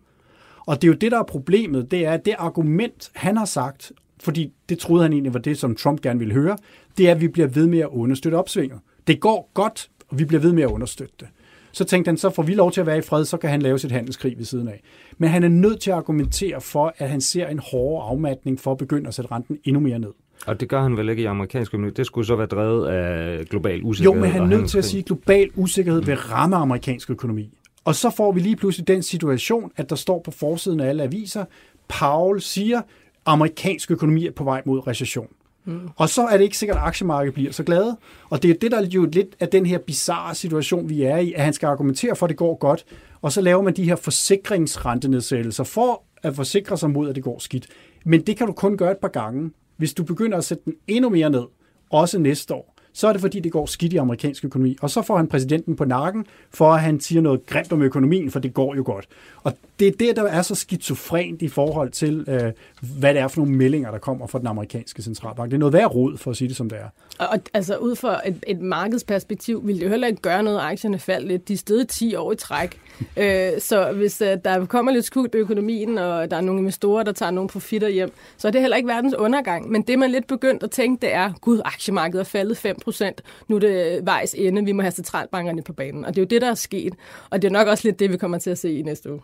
Og 0.68 0.82
det 0.82 0.88
er 0.88 0.92
jo 0.92 0.98
det, 0.98 1.12
der 1.12 1.20
er 1.20 1.24
problemet, 1.24 1.92
det 1.92 2.06
er, 2.06 2.12
at 2.12 2.26
det 2.26 2.36
argument, 2.38 3.12
han 3.16 3.38
har 3.38 3.46
sagt, 3.46 3.92
fordi 4.20 4.54
det 4.70 4.80
troede 4.80 5.04
han 5.04 5.14
egentlig 5.14 5.34
var 5.34 5.40
det, 5.40 5.58
som 5.58 5.76
Trump 5.76 6.02
gerne 6.02 6.20
ville 6.20 6.34
høre, 6.34 6.58
det 6.98 7.08
er, 7.08 7.12
at 7.12 7.22
vi 7.22 7.28
bliver 7.28 7.48
ved 7.48 7.68
med 7.68 7.80
at 7.80 7.88
understøtte 7.88 8.36
opsvinget. 8.36 8.80
Det 9.08 9.20
går 9.20 9.52
godt, 9.54 9.90
og 10.08 10.20
vi 10.20 10.26
bliver 10.26 10.42
ved 10.42 10.54
med 10.54 10.64
at 10.64 10.70
understøtte 10.70 11.14
det. 11.20 11.28
Så 11.72 11.84
tænkte 11.84 12.10
han, 12.10 12.18
så 12.18 12.30
får 12.30 12.44
vi 12.44 12.54
lov 12.54 12.72
til 12.72 12.82
at 12.82 12.88
være 12.88 12.98
i 12.98 13.02
fred, 13.02 13.26
så 13.26 13.38
kan 13.38 13.50
han 13.50 13.62
lave 13.62 13.80
sit 13.80 13.92
handelskrig 13.92 14.38
ved 14.38 14.46
siden 14.46 14.68
af. 14.68 14.82
Men 15.18 15.30
han 15.30 15.44
er 15.44 15.48
nødt 15.48 15.82
til 15.82 15.92
at 15.92 15.98
argumentere 15.98 16.62
for, 16.62 16.94
at 16.98 17.10
han 17.10 17.22
ser 17.22 17.48
en 17.48 17.60
hårdere 17.60 18.10
afmatning 18.10 18.60
for 18.60 18.72
at 18.72 18.78
begynde 18.78 19.08
at 19.08 19.14
sætte 19.14 19.32
renten 19.32 19.58
endnu 19.64 19.80
mere 19.80 20.00
ned. 20.00 20.12
Og 20.48 20.60
det 20.60 20.70
gør 20.70 20.82
han 20.82 20.98
vel 20.98 21.10
ikke 21.10 21.22
i 21.22 21.26
amerikansk 21.26 21.74
økonomi. 21.74 21.92
Det 21.92 22.06
skulle 22.06 22.28
så 22.28 22.36
være 22.36 22.48
drevet 22.48 22.88
af 22.88 23.46
global 23.46 23.84
usikkerhed. 23.84 24.16
Jo, 24.16 24.22
men 24.22 24.32
han 24.32 24.42
er 24.42 24.48
nødt 24.48 24.70
til 24.70 24.78
at 24.78 24.86
sige, 24.86 25.00
at 25.00 25.06
global 25.06 25.50
usikkerhed 25.56 26.02
vil 26.02 26.16
ramme 26.16 26.56
amerikansk 26.56 27.10
økonomi. 27.10 27.58
Og 27.86 27.96
så 27.96 28.10
får 28.10 28.32
vi 28.32 28.40
lige 28.40 28.56
pludselig 28.56 28.88
den 28.88 29.04
situation, 29.04 29.72
at 29.76 29.90
der 29.90 29.96
står 29.96 30.22
på 30.26 30.32
forsiden 30.32 30.80
af 30.80 30.90
alle 30.90 31.04
aviser, 31.04 31.46
Paul 31.88 32.42
siger, 32.42 32.82
amerikansk 33.26 33.92
økonomi 33.92 34.28
er 34.28 34.32
på 34.32 34.44
vej 34.44 34.62
mod 34.66 34.88
recession. 34.88 35.28
Mm. 35.66 35.80
Og 35.96 36.10
så 36.10 36.26
er 36.26 36.38
det 36.38 36.44
ikke 36.44 36.58
sikkert, 36.58 36.78
at 36.78 36.84
aktiemarkedet 36.84 37.34
bliver 37.34 37.52
så 37.52 37.64
glade. 37.64 37.98
Og 38.30 38.44
det 38.44 38.52
er 38.52 38.56
det, 38.62 38.72
der 38.72 38.78
er 38.78 38.86
jo 38.86 39.06
lidt 39.12 39.36
af 39.40 39.48
den 39.48 39.66
her 39.66 39.78
bizarre 39.78 40.36
situation, 40.36 40.90
vi 40.90 41.04
er 41.04 41.18
i, 41.18 41.34
at 41.34 41.44
han 41.44 41.54
skal 41.54 41.68
argumentere 41.68 42.16
for, 42.16 42.26
at 42.26 42.30
det 42.30 42.38
går 42.38 42.58
godt. 42.58 42.86
Og 43.22 43.32
så 43.32 43.42
laver 43.42 43.62
man 43.62 43.74
de 43.74 43.84
her 43.84 43.96
forsikringsrentenedsættelser 43.96 45.64
for 45.64 46.04
at 46.24 46.36
forsikre 46.36 46.78
sig 46.78 46.90
mod, 46.90 47.10
at 47.10 47.16
det 47.16 47.24
går 47.24 47.40
skidt. 47.40 47.68
Men 48.06 48.22
det 48.22 48.38
kan 48.38 48.48
du 48.48 48.54
kun 48.54 48.78
gøre 48.78 48.92
et 48.92 48.98
par 48.98 49.08
gange. 49.08 49.52
Hvis 49.80 49.94
du 49.94 50.04
begynder 50.04 50.38
at 50.38 50.44
sætte 50.44 50.64
den 50.66 50.74
endnu 50.88 51.10
mere 51.10 51.30
ned, 51.30 51.44
også 51.90 52.20
næste 52.20 52.54
år, 52.54 52.76
så 52.94 53.08
er 53.08 53.12
det 53.12 53.22
fordi, 53.22 53.40
det 53.40 53.52
går 53.52 53.66
skidt 53.66 53.94
i 53.94 53.98
amerikansk 53.98 54.46
økonomi. 54.46 54.78
Og 54.82 54.90
så 54.90 55.02
får 55.02 55.18
han 55.18 55.28
præsidenten 55.28 55.76
på 55.76 55.86
nakken, 55.86 56.26
for 56.52 56.74
at 56.74 56.82
han 56.82 57.00
siger 57.00 57.22
noget 57.22 57.46
grimt 57.46 57.72
om 57.72 57.82
økonomien, 57.82 58.32
for 58.32 58.40
det 58.40 58.54
går 58.54 58.76
jo 58.76 58.84
godt. 58.86 59.08
Og 59.44 59.54
det 59.80 59.88
er 59.88 59.92
det, 59.92 60.16
der 60.16 60.24
er 60.24 60.42
så 60.42 60.56
skizofrent 60.56 61.42
i 61.42 61.48
forhold 61.48 61.92
til, 61.92 62.26
øh, 62.28 62.52
hvad 63.00 63.14
det 63.14 63.22
er 63.22 63.28
for 63.28 63.42
nogle 63.42 63.56
meldinger, 63.56 63.92
der 63.92 63.98
kommer 63.98 64.28
fra 64.28 64.40
den 64.40 64.48
amerikanske 64.48 65.02
centralbank. 65.02 65.52
Det 65.52 65.58
er 65.58 65.60
noget 65.60 65.74
værd 65.74 65.96
råd, 65.96 66.18
for 66.18 66.32
at 66.32 66.38
sige 66.38 66.48
det 66.48 66.56
som 66.56 66.70
det 66.70 66.78
er. 66.78 66.90
Og, 67.20 67.40
altså 67.54 67.78
ud 67.78 67.96
fra 67.96 68.22
et, 68.28 68.44
et 68.48 68.62
markedsperspektiv 68.62 69.68
vil 69.68 69.76
det 69.76 69.84
jo 69.84 69.90
heller 69.90 70.08
ikke 70.08 70.22
gøre 70.22 70.44
noget, 70.44 70.58
at 70.58 70.64
aktierne 70.64 71.00
falder 71.00 71.28
lidt. 71.28 71.48
De 71.48 71.58
stedet 71.58 71.90
10 71.90 72.16
år 72.16 72.32
i 72.32 72.36
træk. 72.36 72.80
øh, 73.18 73.52
så 73.60 73.92
hvis 73.92 74.22
uh, 74.22 74.28
der 74.46 74.66
kommer 74.66 74.92
lidt 74.92 75.06
skud 75.06 75.28
i 75.34 75.38
økonomien, 75.38 75.98
og 75.98 76.32
der 76.32 76.38
er 76.38 76.42
nogle 76.42 76.60
investorer, 76.60 77.04
der 77.04 77.12
tager 77.12 77.32
nogle 77.32 77.50
profitter 77.50 77.88
hjem, 77.88 78.12
så 78.38 78.48
er 78.48 78.52
det 78.52 78.62
heller 78.62 78.78
ikke 78.78 78.88
verdens 78.88 79.14
undergang. 79.14 79.72
Men 79.72 79.82
det, 79.82 80.00
man 80.00 80.12
lidt 80.12 80.28
begyndt 80.28 80.64
at 80.64 80.72
tænke, 80.72 81.02
det 81.02 81.14
er, 81.14 81.34
gud, 81.42 81.62
aktiemarkedet 81.66 82.20
er 82.20 82.26
faldet 82.26 82.58
5 82.58 82.76
procent. 82.84 83.22
Nu 83.48 83.56
er 83.56 83.60
det 83.60 84.06
vejs 84.06 84.34
ende. 84.34 84.66
Vi 84.66 84.72
må 84.72 84.82
have 84.82 84.92
centralbankerne 84.92 85.62
på 85.62 85.74
banen. 85.74 86.06
Og 86.06 86.16
det 86.16 86.22
er 86.22 86.24
jo 86.24 86.28
det, 86.28 86.42
der 86.42 86.50
er 86.50 86.56
sket. 86.56 86.94
Og 87.30 87.42
det 87.42 87.48
er 87.48 87.52
nok 87.52 87.68
også 87.68 87.88
lidt 87.88 88.00
det, 88.00 88.12
vi 88.12 88.18
kommer 88.18 88.38
til 88.38 88.50
at 88.50 88.58
se 88.58 88.74
i 88.74 88.82
næste 88.82 89.12
uge. 89.12 89.22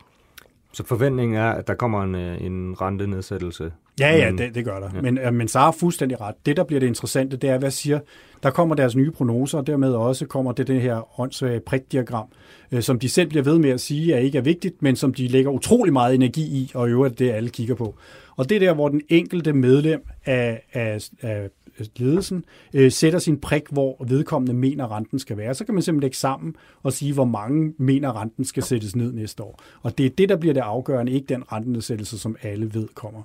Så 0.76 0.84
forventningen 0.86 1.38
er, 1.38 1.50
at 1.50 1.68
der 1.68 1.74
kommer 1.74 2.04
en, 2.04 2.16
øh, 2.16 2.42
en 2.42 2.82
rentenedsættelse? 2.82 3.72
Ja, 4.00 4.18
ja, 4.18 4.32
det, 4.32 4.56
det 4.56 4.66
gør 4.66 4.80
der. 4.80 4.90
Ja. 4.96 5.02
Men, 5.02 5.18
øh, 5.18 5.34
men 5.34 5.48
Sara 5.48 5.66
har 5.66 5.72
fuldstændig 5.72 6.22
ret. 6.22 6.36
Det, 6.46 6.58
der 6.58 6.64
bliver 6.64 6.80
det 6.80 6.88
interessante, 6.88 7.38
det 7.38 7.50
er, 7.50 7.58
hvad 7.58 7.72
siger, 7.72 8.00
der 8.44 8.50
kommer 8.50 8.76
deres 8.76 8.96
nye 8.96 9.12
prognoser, 9.12 9.58
og 9.58 9.68
dermed 9.68 9.94
også 9.94 10.26
kommer 10.26 10.52
det, 10.52 10.68
det 10.68 10.82
her 10.82 11.20
åndssvage 11.20 11.60
prikdiagram, 11.60 12.26
øh, 12.72 12.82
som 12.82 13.00
de 13.00 13.10
selv 13.10 13.30
bliver 13.30 13.44
ved 13.44 13.60
med 13.60 13.70
at 13.70 13.82
sige, 13.82 14.14
er 14.14 14.20
ikke 14.20 14.38
er 14.38 14.42
vigtigt, 14.42 14.82
men 14.82 14.96
som 14.96 15.14
de 15.14 15.28
lægger 15.28 15.52
utrolig 15.52 15.94
meget 15.94 16.16
energi 16.16 16.42
i, 16.42 16.72
og 16.74 16.88
i 16.88 16.92
øvrigt 16.92 17.20
det, 17.20 17.32
alle 17.32 17.50
kigger 17.50 17.76
på. 17.76 17.96
Og 18.36 18.50
det 18.50 18.56
er 18.56 18.60
der, 18.60 18.74
hvor 18.74 18.90
den 18.90 19.02
enkelte 19.10 19.54
medlem 19.54 20.06
af, 20.26 20.62
af, 20.74 21.10
af 21.22 21.50
ledelsen 21.96 22.46
øh, 22.74 22.92
sætter 22.92 23.20
sin 23.20 23.38
prik, 23.38 23.64
hvor 23.72 24.06
vedkommende 24.08 24.54
mener, 24.54 24.96
renten 24.96 25.20
skal 25.20 25.38
være. 25.38 25.54
Så 25.54 25.66
kan 25.66 25.74
man 25.74 25.84
simpelthen 25.84 26.02
lægge 26.02 26.18
sammen 26.18 26.56
og 26.84 26.94
sige, 26.94 27.14
hvor 27.14 27.26
mange 27.26 27.74
mener, 27.78 28.22
renten 28.22 28.46
skal 28.46 28.64
sættes 28.64 28.96
ned 28.96 29.12
næste 29.12 29.44
år. 29.44 29.60
Og 29.82 29.98
det 29.98 30.06
er 30.06 30.10
det, 30.10 30.30
der 30.30 30.36
bliver 30.36 30.54
det 30.54 30.62
afgørende, 30.62 31.12
ikke 31.12 31.28
den 31.28 31.52
rentenedsættelse, 31.52 32.20
som 32.20 32.36
alle 32.42 32.74
ved 32.74 32.88
kommer. 32.96 33.22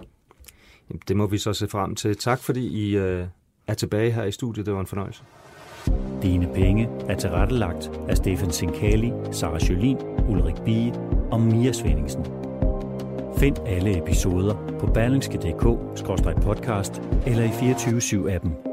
Det 1.09 1.17
må 1.17 1.27
vi 1.27 1.39
så 1.39 1.53
se 1.53 1.69
frem 1.69 1.95
til. 1.95 2.17
Tak 2.17 2.41
fordi 2.41 2.69
I 2.69 2.97
øh, 2.97 3.27
er 3.67 3.75
tilbage 3.75 4.11
her 4.11 4.25
i 4.25 4.33
studiet. 4.33 4.67
Det 4.67 4.75
var 4.75 4.81
en 4.81 4.87
fornøjelse. 4.87 5.23
Dine 6.23 6.49
penge 6.55 6.89
er 7.09 7.17
tilrettelagt 7.17 7.91
af 8.09 8.17
Stefan 8.17 8.51
Sinkali, 8.51 9.13
Sara 9.33 9.59
Jolin, 9.69 9.97
Ulrik 10.29 10.57
Bie 10.65 10.93
og 11.31 11.41
Mia 11.41 11.73
Svendingsen. 11.73 12.40
Find 13.37 13.57
alle 13.67 13.99
episoder 13.99 14.55
på 14.81 14.87
berlingske.dk-podcast 14.87 17.03
eller 17.27 17.45
i 17.45 17.49
24-7-appen. 17.49 18.70